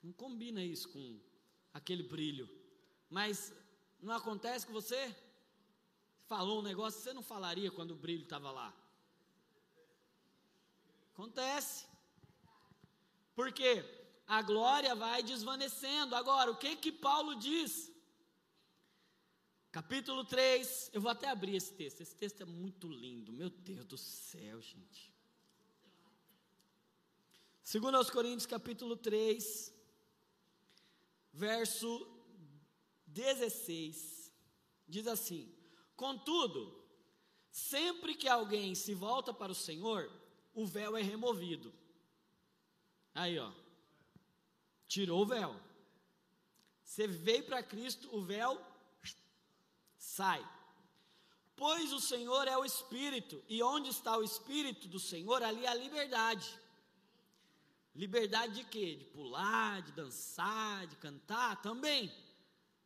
[0.02, 1.20] Não combina isso com
[1.72, 2.50] aquele brilho.
[3.08, 3.54] Mas
[4.02, 5.16] não acontece com você?
[6.30, 8.72] Falou um negócio que você não falaria quando o brilho estava lá.
[11.12, 11.88] Acontece.
[13.34, 13.84] Porque
[14.28, 16.16] a glória vai desvanecendo.
[16.16, 17.92] Agora, o que que Paulo diz?
[19.72, 22.02] Capítulo 3, eu vou até abrir esse texto.
[22.02, 23.34] Esse texto é muito lindo.
[23.34, 25.12] Meu Deus do céu, gente.
[27.64, 29.74] Segundo aos Coríntios capítulo 3,
[31.34, 32.08] verso
[33.08, 34.32] 16,
[34.88, 35.59] diz assim:
[36.04, 36.62] Contudo,
[37.52, 40.12] Sempre que alguém se volta para o Senhor,
[40.54, 41.74] o véu é removido.
[43.14, 43.52] Aí, ó.
[44.88, 45.60] Tirou o véu.
[46.84, 48.60] Você veio para Cristo, o véu
[49.98, 50.48] sai.
[51.56, 55.74] Pois o Senhor é o Espírito, e onde está o Espírito do Senhor, ali há
[55.74, 56.58] liberdade.
[57.94, 58.96] Liberdade de quê?
[58.96, 61.62] De pular, de dançar, de cantar?
[61.62, 62.12] Também.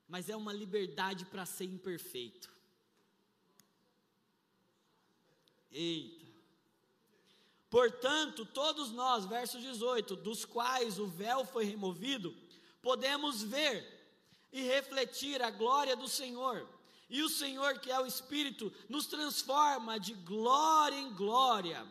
[0.08, 2.53] Mas é uma liberdade para ser imperfeito.
[5.74, 6.24] Eita.
[7.70, 12.36] Portanto, todos nós, verso 18, dos quais o véu foi removido,
[12.84, 13.84] podemos ver
[14.52, 16.70] e refletir a glória do Senhor
[17.10, 21.86] e o Senhor, que é o Espírito, nos transforma de glória em glória,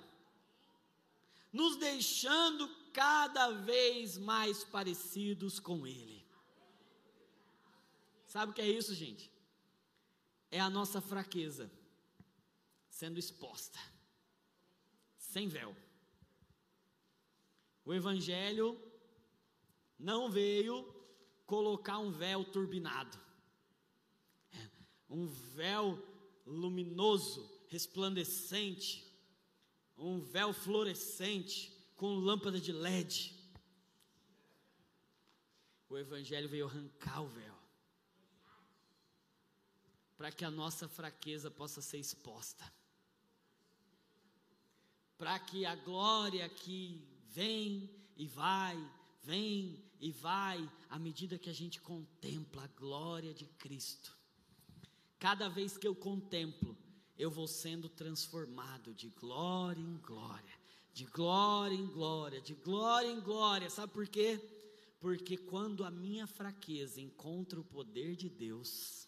[1.53, 6.25] nos deixando cada vez mais parecidos com Ele.
[8.27, 9.31] Sabe o que é isso, gente?
[10.51, 11.71] É a nossa fraqueza
[13.03, 13.81] sendo exposta,
[15.19, 15.75] sem véu.
[17.85, 18.81] O Evangelho
[19.99, 20.85] não veio
[21.45, 23.19] colocar um véu turbinado.
[25.11, 26.01] Um véu
[26.47, 29.13] luminoso, resplandecente,
[29.99, 33.37] um véu fluorescente com lâmpada de LED.
[35.89, 37.59] O Evangelho veio arrancar o véu,
[40.17, 42.65] para que a nossa fraqueza possa ser exposta,
[45.23, 47.01] para que a glória que
[47.31, 48.77] vem e vai,
[49.23, 54.13] vem e vai, à medida que a gente contempla a glória de Cristo,
[55.21, 56.77] Cada vez que eu contemplo,
[57.17, 60.55] eu vou sendo transformado de glória em glória,
[60.93, 63.71] de glória em glória, de glória em glória.
[63.71, 64.41] Sabe por quê?
[64.99, 69.07] Porque quando a minha fraqueza encontra o poder de Deus,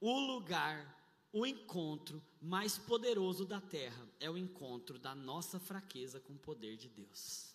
[0.00, 0.94] o lugar,
[1.32, 6.76] o encontro mais poderoso da terra é o encontro da nossa fraqueza com o poder
[6.76, 7.54] de Deus.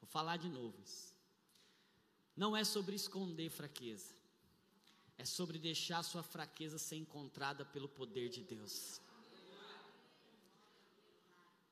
[0.00, 1.14] Vou falar de novo isso.
[2.36, 4.14] Não é sobre esconder fraqueza.
[5.16, 9.00] É sobre deixar sua fraqueza ser encontrada pelo poder de Deus.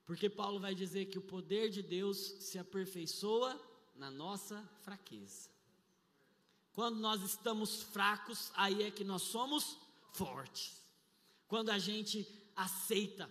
[0.04, 3.60] Porque Paulo vai dizer que o poder de Deus se aperfeiçoa
[3.94, 5.55] na nossa fraqueza.
[6.76, 9.78] Quando nós estamos fracos, aí é que nós somos
[10.12, 10.78] fortes.
[11.48, 12.16] Quando a gente
[12.54, 13.30] aceita.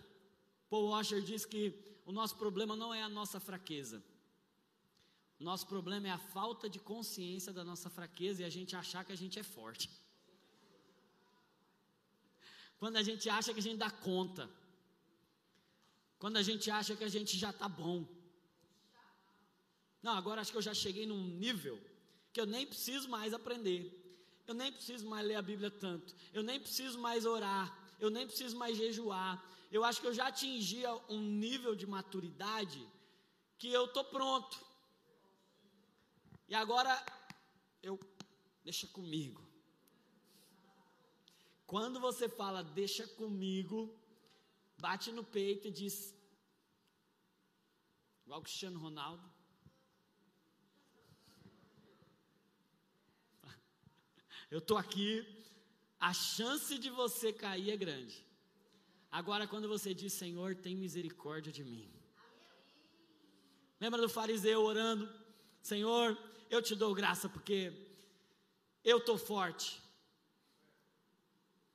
[0.67, 1.61] Paul Washer diz que
[2.07, 4.03] o nosso problema não é a nossa fraqueza,
[5.39, 9.11] nosso problema é a falta de consciência da nossa fraqueza e a gente achar que
[9.11, 9.91] a gente é forte.
[12.79, 14.49] Quando a gente acha que a gente dá conta.
[16.17, 18.07] Quando a gente acha que a gente já está bom.
[20.01, 21.79] Não, agora acho que eu já cheguei num nível
[22.35, 23.81] que eu nem preciso mais aprender.
[24.45, 26.13] Eu nem preciso mais ler a Bíblia tanto.
[26.33, 27.67] Eu nem preciso mais orar.
[27.97, 29.33] Eu nem preciso mais jejuar.
[29.71, 32.85] Eu acho que eu já atingi um nível de maturidade
[33.57, 34.57] que eu estou pronto.
[36.49, 36.93] E agora
[37.81, 37.97] eu
[38.65, 39.41] deixa comigo.
[41.65, 43.97] Quando você fala deixa comigo,
[44.77, 46.13] bate no peito e diz
[48.25, 49.34] igual Cristiano Ronaldo.
[54.49, 55.25] Eu estou aqui,
[55.99, 58.25] a chance de você cair é grande.
[59.11, 61.89] Agora, quando você diz, Senhor, tem misericórdia de mim.
[63.79, 65.09] Lembra do fariseu orando?
[65.61, 66.17] Senhor,
[66.49, 67.73] eu te dou graça porque
[68.83, 69.81] eu estou forte.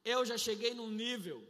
[0.04, 1.46] Eu já cheguei num nível.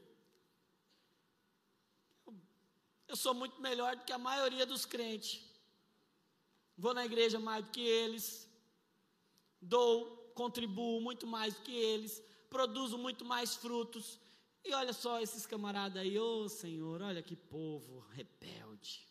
[3.07, 5.45] Eu sou muito melhor do que a maioria dos crentes.
[6.77, 8.49] Vou na igreja mais do que eles.
[9.61, 12.23] Dou, contribuo muito mais do que eles.
[12.49, 14.19] Produzo muito mais frutos.
[14.65, 19.07] E olha só esses camaradas aí, ô oh, Senhor, olha que povo rebelde,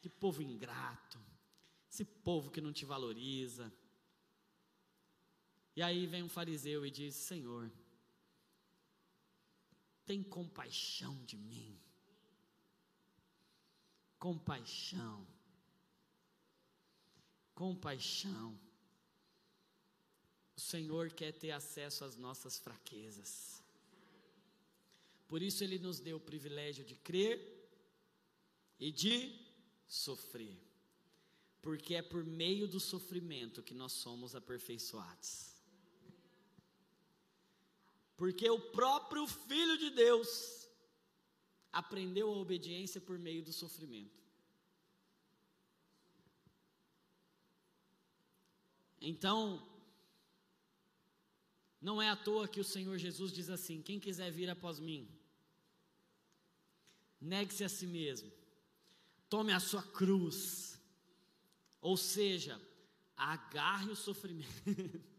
[0.00, 1.18] que povo ingrato.
[1.90, 3.72] Esse povo que não te valoriza.
[5.76, 7.70] E aí vem um fariseu e diz: Senhor,
[10.04, 11.80] tem compaixão de mim.
[14.18, 15.26] Compaixão.
[17.54, 18.63] Compaixão.
[20.56, 23.62] O Senhor quer ter acesso às nossas fraquezas.
[25.26, 27.38] Por isso Ele nos deu o privilégio de crer
[28.78, 29.34] e de
[29.86, 30.64] sofrer
[31.64, 35.54] porque é por meio do sofrimento que nós somos aperfeiçoados.
[38.18, 40.68] Porque o próprio Filho de Deus
[41.72, 44.22] aprendeu a obediência por meio do sofrimento.
[49.00, 49.66] Então,
[51.84, 55.06] não é à toa que o Senhor Jesus diz assim: quem quiser vir após mim,
[57.20, 58.32] negue-se a si mesmo,
[59.28, 60.80] tome a sua cruz,
[61.82, 62.58] ou seja,
[63.14, 64.48] agarre o sofrimento.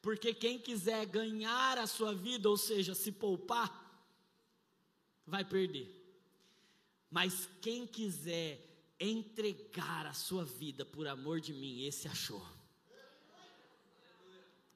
[0.00, 4.08] Porque quem quiser ganhar a sua vida, ou seja, se poupar,
[5.26, 6.02] vai perder.
[7.10, 12.44] Mas quem quiser entregar a sua vida por amor de mim, esse achou.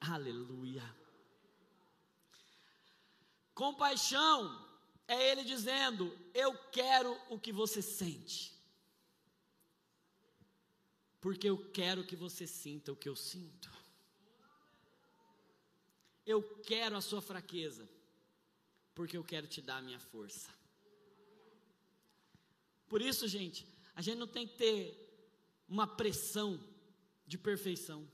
[0.00, 0.82] Aleluia.
[3.54, 4.66] Compaixão
[5.06, 8.56] é ele dizendo: Eu quero o que você sente.
[11.20, 13.68] Porque eu quero que você sinta o que eu sinto.
[16.24, 17.88] Eu quero a sua fraqueza,
[18.94, 20.50] porque eu quero te dar a minha força.
[22.86, 23.66] Por isso, gente,
[23.98, 24.80] a gente não tem que ter
[25.68, 26.50] uma pressão
[27.26, 28.08] de perfeição.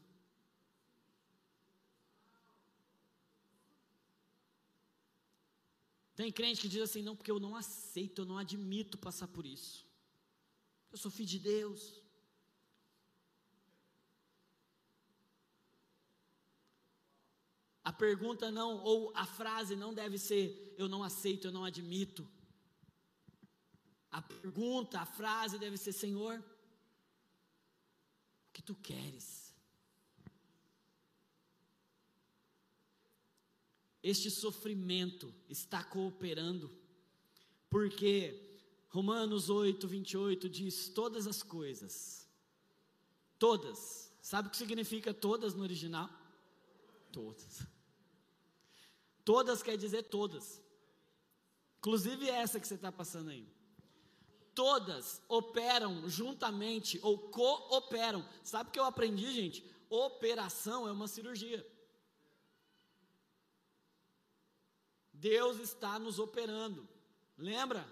[6.17, 9.45] Tem crente que diz assim: não, porque eu não aceito, eu não admito passar por
[9.45, 9.87] isso.
[10.91, 12.01] Eu sou filho de Deus.
[17.85, 22.27] A pergunta não, ou a frase não deve ser eu não aceito, eu não admito.
[24.15, 26.39] A pergunta, a frase deve ser: Senhor,
[28.49, 29.53] o que tu queres?
[34.01, 36.71] Este sofrimento está cooperando,
[37.69, 38.41] porque
[38.89, 42.29] Romanos 8, 28 diz: todas as coisas,
[43.37, 46.09] todas, sabe o que significa todas no original?
[47.11, 47.67] Todas.
[49.25, 50.63] Todas quer dizer todas.
[51.79, 53.64] Inclusive essa que você está passando aí.
[54.55, 58.25] Todas operam juntamente ou cooperam.
[58.43, 59.65] Sabe o que eu aprendi, gente?
[59.91, 61.67] Operação é uma cirurgia.
[65.13, 66.89] Deus está nos operando.
[67.37, 67.87] Lembra?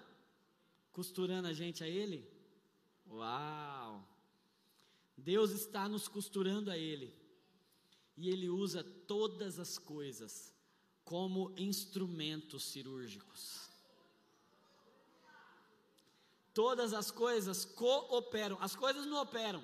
[0.91, 2.29] Costurando a gente a Ele?
[3.09, 4.07] Uau!
[5.17, 7.13] Deus está nos costurando a Ele.
[8.15, 10.53] E Ele usa todas as coisas
[11.03, 13.62] como instrumentos cirúrgicos.
[16.53, 19.63] Todas as coisas cooperam, as coisas não operam,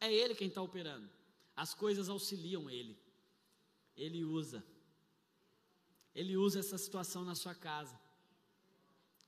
[0.00, 1.08] é Ele quem está operando,
[1.54, 2.98] as coisas auxiliam Ele,
[3.96, 4.64] Ele usa,
[6.14, 7.98] Ele usa essa situação na sua casa,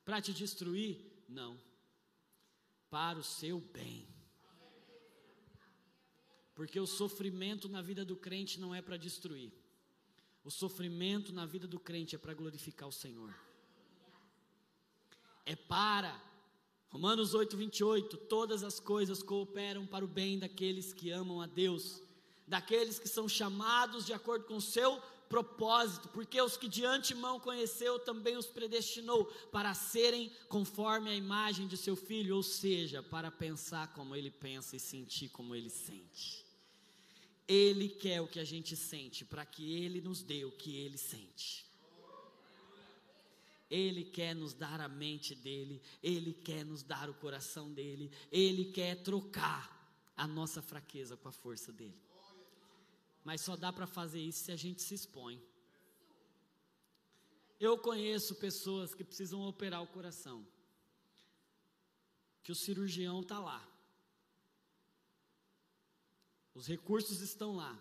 [0.04, 0.98] para te destruir?
[1.28, 1.60] Não,
[2.90, 4.08] para o seu bem.
[6.54, 9.52] Porque o sofrimento na vida do crente não é para destruir.
[10.42, 13.32] O sofrimento na vida do crente é para glorificar o Senhor.
[15.44, 16.20] É para,
[16.90, 22.02] Romanos 8, 28, todas as coisas cooperam para o bem daqueles que amam a Deus,
[22.46, 27.38] daqueles que são chamados de acordo com o seu propósito, porque os que de antemão
[27.38, 33.30] conheceu também os predestinou para serem conforme a imagem de seu filho, ou seja, para
[33.30, 36.48] pensar como ele pensa e sentir como ele sente.
[37.48, 40.98] Ele quer o que a gente sente, para que Ele nos dê o que Ele
[40.98, 41.64] sente.
[43.70, 48.66] Ele quer nos dar a mente dele, Ele quer nos dar o coração dele, Ele
[48.72, 49.76] quer trocar
[50.16, 52.00] a nossa fraqueza com a força dele.
[53.22, 55.42] Mas só dá para fazer isso se a gente se expõe.
[57.60, 60.46] Eu conheço pessoas que precisam operar o coração,
[62.42, 63.68] que o cirurgião está lá,
[66.54, 67.78] os recursos estão lá.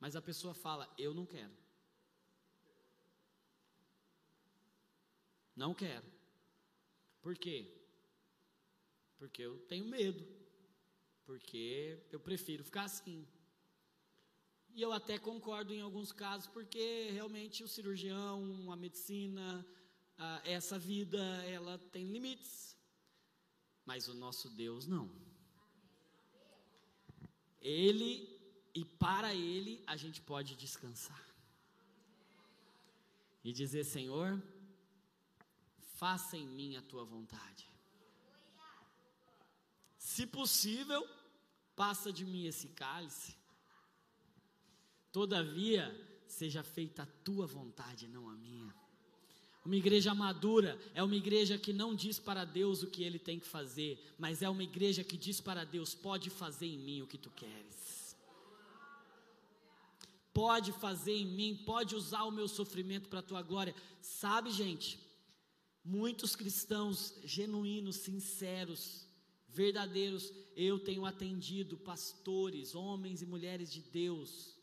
[0.00, 1.59] Mas a pessoa fala: Eu não quero.
[5.54, 6.06] Não quero.
[7.20, 7.70] Por quê?
[9.18, 10.26] Porque eu tenho medo.
[11.24, 13.26] Porque eu prefiro ficar assim.
[14.74, 19.66] E eu até concordo em alguns casos, porque realmente o cirurgião, a medicina,
[20.16, 22.76] a, essa vida, ela tem limites.
[23.84, 25.10] Mas o nosso Deus não.
[27.60, 28.40] Ele
[28.74, 31.28] e para Ele a gente pode descansar.
[33.42, 34.40] E dizer: Senhor,
[36.00, 37.68] faça em mim a tua vontade.
[39.98, 41.06] Se possível,
[41.76, 43.36] passa de mim esse cálice.
[45.12, 45.84] Todavia,
[46.26, 48.74] seja feita a tua vontade, não a minha.
[49.62, 53.38] Uma igreja madura é uma igreja que não diz para Deus o que ele tem
[53.38, 57.06] que fazer, mas é uma igreja que diz para Deus: pode fazer em mim o
[57.06, 58.16] que tu queres.
[60.32, 63.74] Pode fazer em mim, pode usar o meu sofrimento para a tua glória.
[64.00, 65.09] Sabe, gente,
[65.82, 69.08] Muitos cristãos genuínos, sinceros,
[69.48, 74.56] verdadeiros, eu tenho atendido pastores, homens e mulheres de Deus,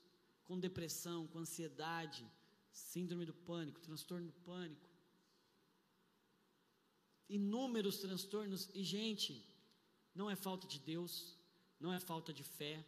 [0.46, 2.26] com depressão, com ansiedade,
[2.72, 4.90] síndrome do pânico, transtorno do pânico,
[7.28, 9.46] inúmeros transtornos, e gente,
[10.16, 11.38] não é falta de Deus,
[11.80, 12.86] não é falta de fé,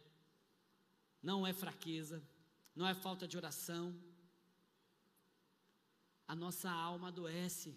[1.22, 2.22] não é fraqueza,
[2.74, 3.94] não é falta de oração,
[6.26, 7.76] a nossa alma adoece.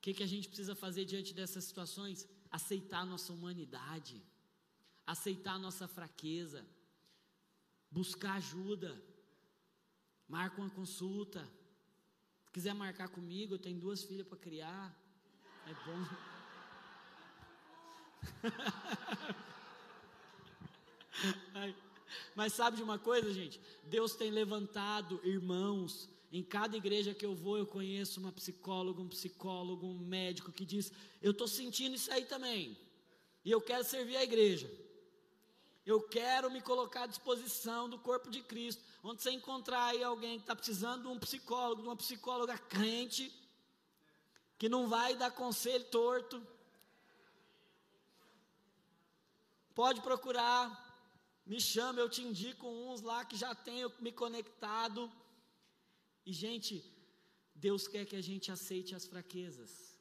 [0.00, 2.26] O que, que a gente precisa fazer diante dessas situações?
[2.50, 4.22] Aceitar a nossa humanidade,
[5.06, 6.66] aceitar a nossa fraqueza,
[7.90, 8.98] buscar ajuda,
[10.26, 11.46] marca uma consulta.
[12.46, 14.98] Se quiser marcar comigo, eu tenho duas filhas para criar.
[15.66, 16.02] É bom.
[22.34, 23.60] Mas sabe de uma coisa, gente?
[23.84, 29.08] Deus tem levantado irmãos em cada igreja que eu vou, eu conheço uma psicóloga, um
[29.08, 32.78] psicólogo, um médico que diz: Eu estou sentindo isso aí também,
[33.44, 34.70] e eu quero servir a igreja.
[35.84, 38.82] Eu quero me colocar à disposição do corpo de Cristo.
[39.02, 43.32] Onde você encontrar aí alguém que está precisando de um psicólogo, de uma psicóloga crente,
[44.58, 46.46] que não vai dar conselho torto,
[49.74, 50.62] pode procurar,
[51.46, 55.10] me chama, eu te indico uns lá que já tenho me conectado.
[56.24, 56.84] E, gente,
[57.54, 59.98] Deus quer que a gente aceite as fraquezas,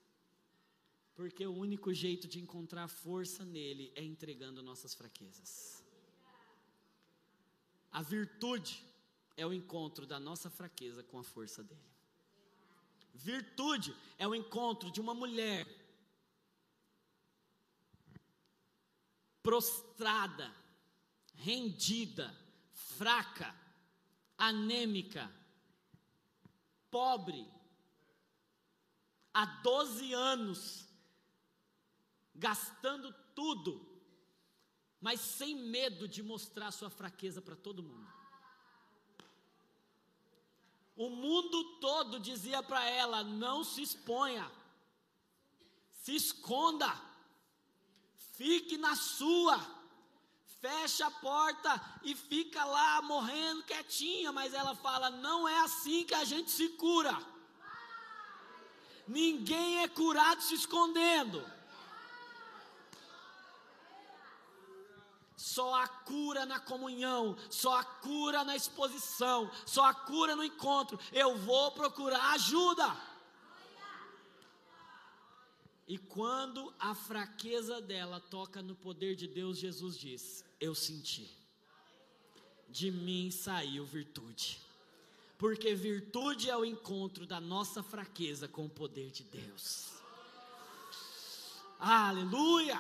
[1.16, 5.84] porque o único jeito de encontrar força nele é entregando nossas fraquezas.
[7.92, 8.84] A virtude
[9.36, 11.90] é o encontro da nossa fraqueza com a força dele.
[13.14, 15.68] Virtude é o encontro de uma mulher
[19.42, 20.54] prostrada,
[21.34, 22.34] rendida,
[22.74, 23.54] fraca,
[24.38, 25.30] anêmica,
[26.92, 27.48] pobre,
[29.34, 30.88] há 12 anos,
[32.36, 33.88] gastando tudo,
[35.02, 38.08] mas sem medo de mostrar sua fraqueza para todo mundo.
[40.96, 44.52] O mundo todo dizia para ela: não se exponha,
[46.02, 46.94] se esconda,
[48.34, 49.79] fique na sua
[50.62, 56.14] fecha a porta e fica lá morrendo quietinha, mas ela fala: não é assim que
[56.14, 57.18] a gente se cura.
[59.08, 61.44] Ninguém é curado se escondendo.
[65.36, 71.00] Só a cura na comunhão, só a cura na exposição, só a cura no encontro.
[71.12, 72.96] Eu vou procurar ajuda.
[75.88, 81.30] E quando a fraqueza dela toca no poder de Deus, Jesus diz: Eu senti,
[82.68, 84.60] de mim saiu virtude.
[85.38, 89.88] Porque virtude é o encontro da nossa fraqueza com o poder de Deus.
[91.80, 92.78] Aleluia!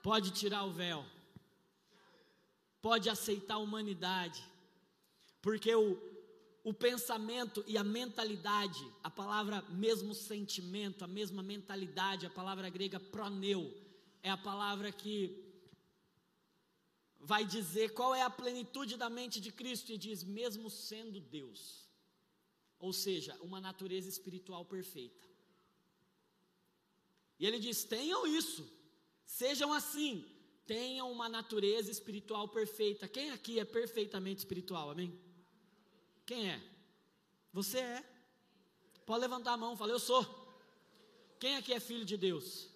[0.00, 1.04] Pode tirar o véu,
[2.80, 4.42] pode aceitar a humanidade,
[5.40, 5.96] porque o,
[6.64, 12.98] o pensamento e a mentalidade, a palavra mesmo sentimento, a mesma mentalidade, a palavra grega
[12.98, 13.72] proneu,
[14.24, 15.51] é a palavra que
[17.22, 21.88] vai dizer qual é a plenitude da mente de Cristo e diz mesmo sendo Deus.
[22.78, 25.24] Ou seja, uma natureza espiritual perfeita.
[27.38, 28.68] E ele diz: tenham isso,
[29.24, 30.26] sejam assim,
[30.66, 33.06] tenham uma natureza espiritual perfeita.
[33.06, 34.90] Quem aqui é perfeitamente espiritual?
[34.90, 35.16] Amém?
[36.26, 36.60] Quem é?
[37.52, 38.04] Você é.
[39.06, 40.24] Pode levantar a mão, fala, eu sou.
[41.38, 42.71] Quem aqui é filho de Deus?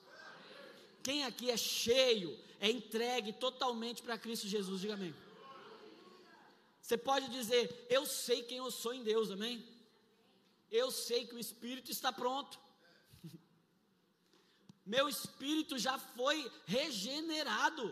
[1.07, 4.81] Quem aqui é cheio, é entregue totalmente para Cristo Jesus?
[4.81, 5.15] Diga amém.
[6.83, 9.65] Você pode dizer, eu sei quem eu sou em Deus, amém?
[10.69, 12.59] Eu sei que o Espírito está pronto.
[14.85, 17.85] Meu espírito já foi regenerado.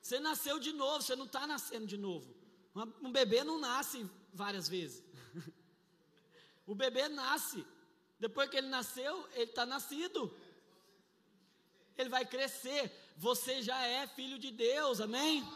[0.00, 2.32] Você nasceu de novo, você não está nascendo de novo.
[3.02, 5.02] Um bebê não nasce várias vezes.
[6.64, 7.66] o bebê nasce.
[8.20, 10.32] Depois que ele nasceu, ele está nascido.
[11.96, 12.92] Ele vai crescer.
[13.16, 15.46] Você já é filho de Deus, amém?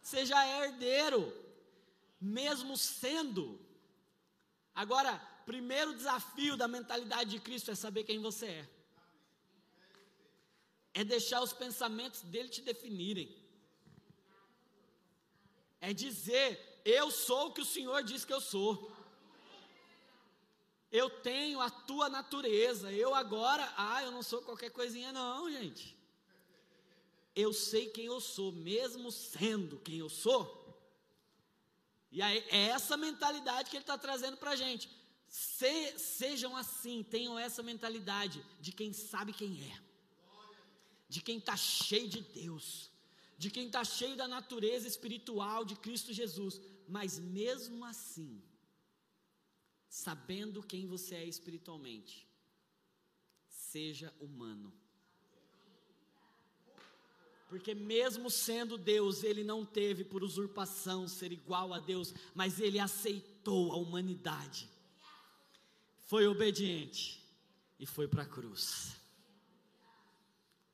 [0.00, 1.34] Você já é herdeiro,
[2.20, 3.58] mesmo sendo.
[4.74, 5.16] Agora,
[5.46, 8.68] primeiro desafio da mentalidade de Cristo é saber quem você é.
[10.92, 13.34] É deixar os pensamentos dele te definirem.
[15.80, 18.92] É dizer eu sou o que o Senhor diz que eu sou.
[21.00, 22.92] Eu tenho a tua natureza.
[22.92, 25.84] Eu agora, ah, eu não sou qualquer coisinha, não, gente.
[27.34, 30.44] Eu sei quem eu sou, mesmo sendo quem eu sou.
[32.12, 34.88] E aí, é essa mentalidade que ele está trazendo para a gente.
[35.28, 39.76] Se, sejam assim, tenham essa mentalidade de quem sabe quem é,
[41.08, 42.88] de quem está cheio de Deus,
[43.36, 48.40] de quem está cheio da natureza espiritual de Cristo Jesus, mas mesmo assim,
[49.94, 52.26] sabendo quem você é espiritualmente,
[53.48, 54.72] seja humano.
[57.48, 62.78] Porque mesmo sendo Deus, ele não teve por usurpação ser igual a Deus, mas ele
[62.78, 64.68] aceitou a humanidade
[66.04, 67.20] foi obediente
[67.78, 68.96] e foi para a cruz.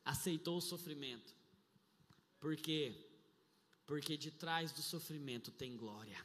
[0.05, 1.35] Aceitou o sofrimento.
[2.39, 2.95] Por quê?
[3.87, 6.19] Porque de trás do sofrimento tem glória.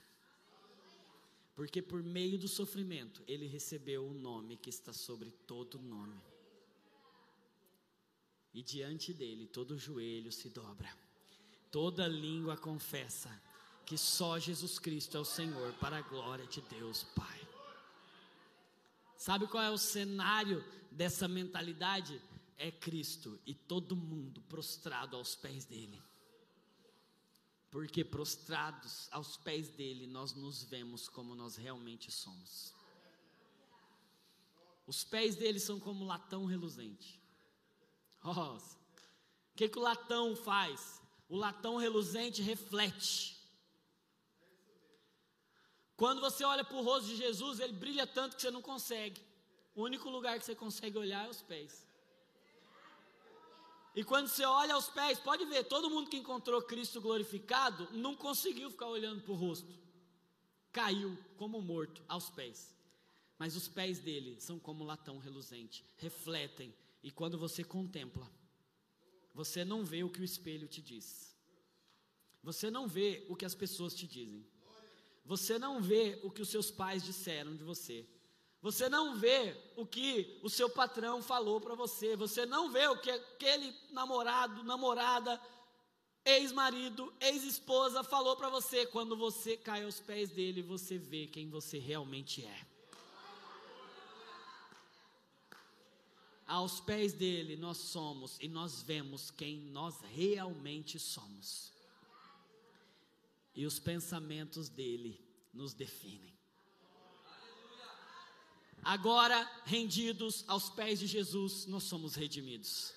[1.55, 6.21] Porque por meio do sofrimento ele recebeu o nome que está sobre todo nome.
[8.53, 10.93] E diante dele todo joelho se dobra,
[11.71, 13.29] toda língua confessa
[13.85, 17.47] que só Jesus Cristo é o Senhor, para a glória de Deus Pai.
[19.15, 22.19] Sabe qual é o cenário dessa mentalidade?
[22.57, 26.01] É Cristo e todo mundo prostrado aos pés dele.
[27.75, 32.73] Porque prostrados aos pés dele, nós nos vemos como nós realmente somos.
[34.87, 37.21] Os pés dele são como latão reluzente.
[38.23, 41.01] Nossa, o que, que o latão faz?
[41.27, 43.37] O latão reluzente reflete.
[45.97, 49.21] Quando você olha para o rosto de Jesus, ele brilha tanto que você não consegue.
[49.75, 51.84] O único lugar que você consegue olhar é os pés.
[53.95, 58.13] E quando você olha aos pés, pode ver, todo mundo que encontrou Cristo glorificado não
[58.13, 59.73] conseguiu ficar olhando para o rosto.
[60.71, 62.75] Caiu como morto aos pés.
[63.39, 66.75] Mas os pés dele são como latão reluzente, refletem.
[67.01, 68.29] E quando você contempla,
[69.33, 71.33] você não vê o que o espelho te diz.
[72.43, 74.45] Você não vê o que as pessoas te dizem.
[75.23, 78.05] Você não vê o que os seus pais disseram de você.
[78.65, 82.15] Você não vê o que o seu patrão falou para você.
[82.15, 85.39] Você não vê o que aquele namorado, namorada,
[86.25, 88.87] ex-marido, ex-esposa falou para você.
[88.87, 92.65] Quando você cai aos pés dele, você vê quem você realmente é.
[96.47, 101.71] Aos pés dele nós somos e nós vemos quem nós realmente somos
[103.53, 105.23] e os pensamentos dele
[105.53, 106.34] nos definem.
[108.85, 112.93] Agora, rendidos aos pés de Jesus, nós somos redimidos.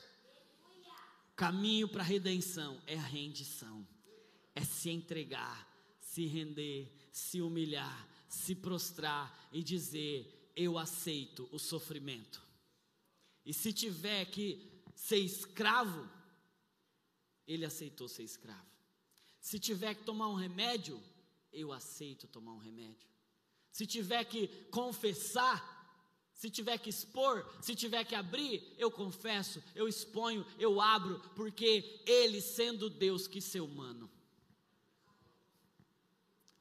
[1.34, 3.88] Caminho para a redenção é a rendição,
[4.54, 5.66] é se entregar,
[5.98, 12.42] se render, se humilhar, se prostrar e dizer: Eu aceito o sofrimento.
[13.46, 16.06] E se tiver que ser escravo,
[17.46, 18.68] ele aceitou ser escravo.
[19.40, 21.02] Se tiver que tomar um remédio,
[21.50, 23.08] eu aceito tomar um remédio.
[23.70, 25.77] Se tiver que confessar,
[26.38, 32.00] se tiver que expor, se tiver que abrir, eu confesso, eu exponho, eu abro, porque
[32.06, 34.08] Ele, sendo Deus, quis ser humano.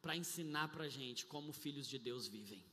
[0.01, 2.65] Para ensinar para a gente como filhos de Deus vivem.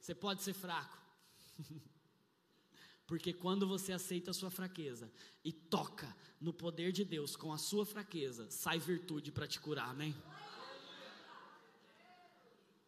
[0.00, 0.98] Você pode ser fraco.
[3.06, 5.12] Porque quando você aceita a sua fraqueza
[5.44, 9.90] e toca no poder de Deus com a sua fraqueza, sai virtude para te curar,
[9.90, 10.12] amém?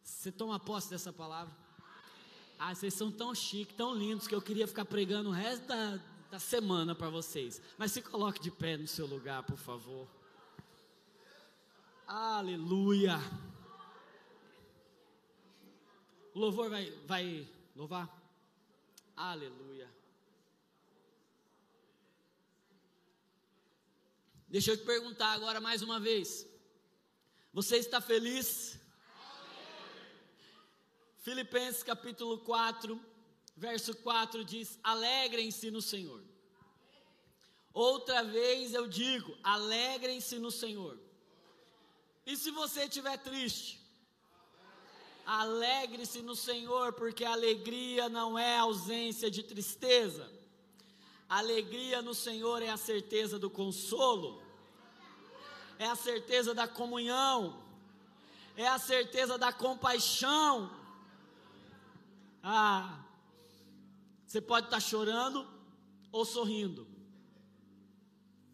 [0.09, 1.55] Você toma posse dessa palavra?
[2.57, 5.97] Ah, vocês são tão chiques, tão lindos, que eu queria ficar pregando o resto da,
[6.29, 7.61] da semana para vocês.
[7.77, 10.07] Mas se coloque de pé no seu lugar, por favor.
[12.05, 13.17] Aleluia.
[16.33, 18.09] O louvor vai, vai louvar?
[19.15, 19.89] Aleluia.
[24.49, 26.45] Deixa eu te perguntar agora mais uma vez.
[27.53, 28.79] Você está feliz?
[31.19, 32.99] Filipenses capítulo 4,
[33.55, 36.23] verso 4 diz: Alegrem-se no Senhor.
[37.73, 40.97] Outra vez eu digo: alegrem-se no Senhor.
[42.25, 43.79] E se você estiver triste,
[45.25, 50.39] alegre-se no Senhor, porque alegria não é ausência de tristeza
[51.29, 54.41] alegria no Senhor é a certeza do consolo,
[55.77, 57.61] é a certeza da comunhão,
[58.57, 60.71] é a certeza da compaixão.
[62.41, 63.05] Ah,
[64.25, 65.47] você pode estar chorando
[66.11, 66.87] ou sorrindo,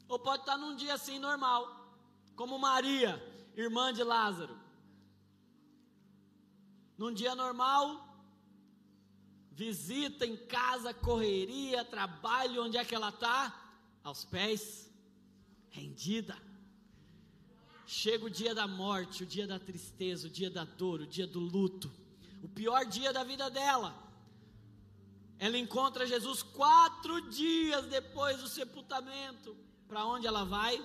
[0.08, 1.94] ou pode estar num dia assim normal,
[2.36, 3.22] como Maria,
[3.56, 4.58] irmã de Lázaro.
[6.98, 8.06] Num dia normal,
[9.52, 13.54] visita em casa, correria, trabalho, onde é que ela está?
[14.04, 14.90] Aos pés,
[15.70, 16.38] rendida.
[17.86, 21.28] chega o dia da morte, o dia da tristeza, o dia da dor, o dia
[21.28, 21.92] do luto,
[22.46, 23.92] o pior dia da vida dela.
[25.40, 29.58] Ela encontra Jesus quatro dias depois do sepultamento.
[29.88, 30.78] Para onde ela vai?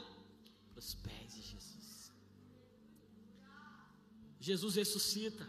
[0.72, 2.12] Para os pés de Jesus.
[4.40, 5.46] Jesus ressuscita.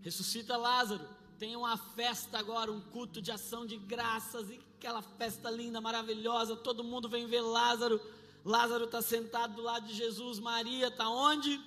[0.00, 1.06] Ressuscita Lázaro.
[1.38, 6.56] Tem uma festa agora, um culto de ação de graças e aquela festa linda, maravilhosa.
[6.56, 8.00] Todo mundo vem ver Lázaro.
[8.44, 10.38] Lázaro está sentado do lado de Jesus.
[10.38, 11.60] Maria está onde?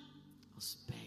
[0.56, 1.05] Aos pés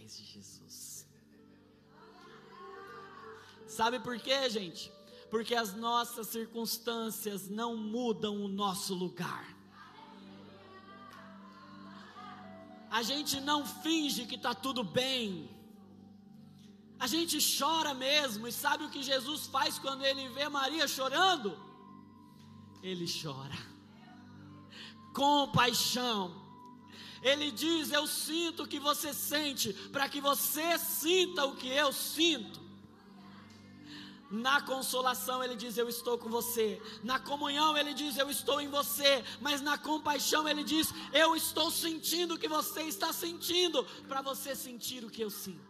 [3.79, 4.91] Sabe por quê, gente?
[5.31, 9.47] Porque as nossas circunstâncias não mudam o nosso lugar.
[12.91, 15.49] A gente não finge que está tudo bem.
[16.99, 21.57] A gente chora mesmo, e sabe o que Jesus faz quando ele vê Maria chorando?
[22.83, 23.59] Ele chora,
[25.15, 26.35] compaixão.
[27.23, 31.93] Ele diz: Eu sinto o que você sente, para que você sinta o que eu
[31.93, 32.68] sinto.
[34.31, 36.81] Na consolação ele diz: Eu estou com você.
[37.03, 39.25] Na comunhão ele diz: Eu estou em você.
[39.41, 44.55] Mas na compaixão ele diz: Eu estou sentindo o que você está sentindo, para você
[44.55, 45.68] sentir o que eu sinto.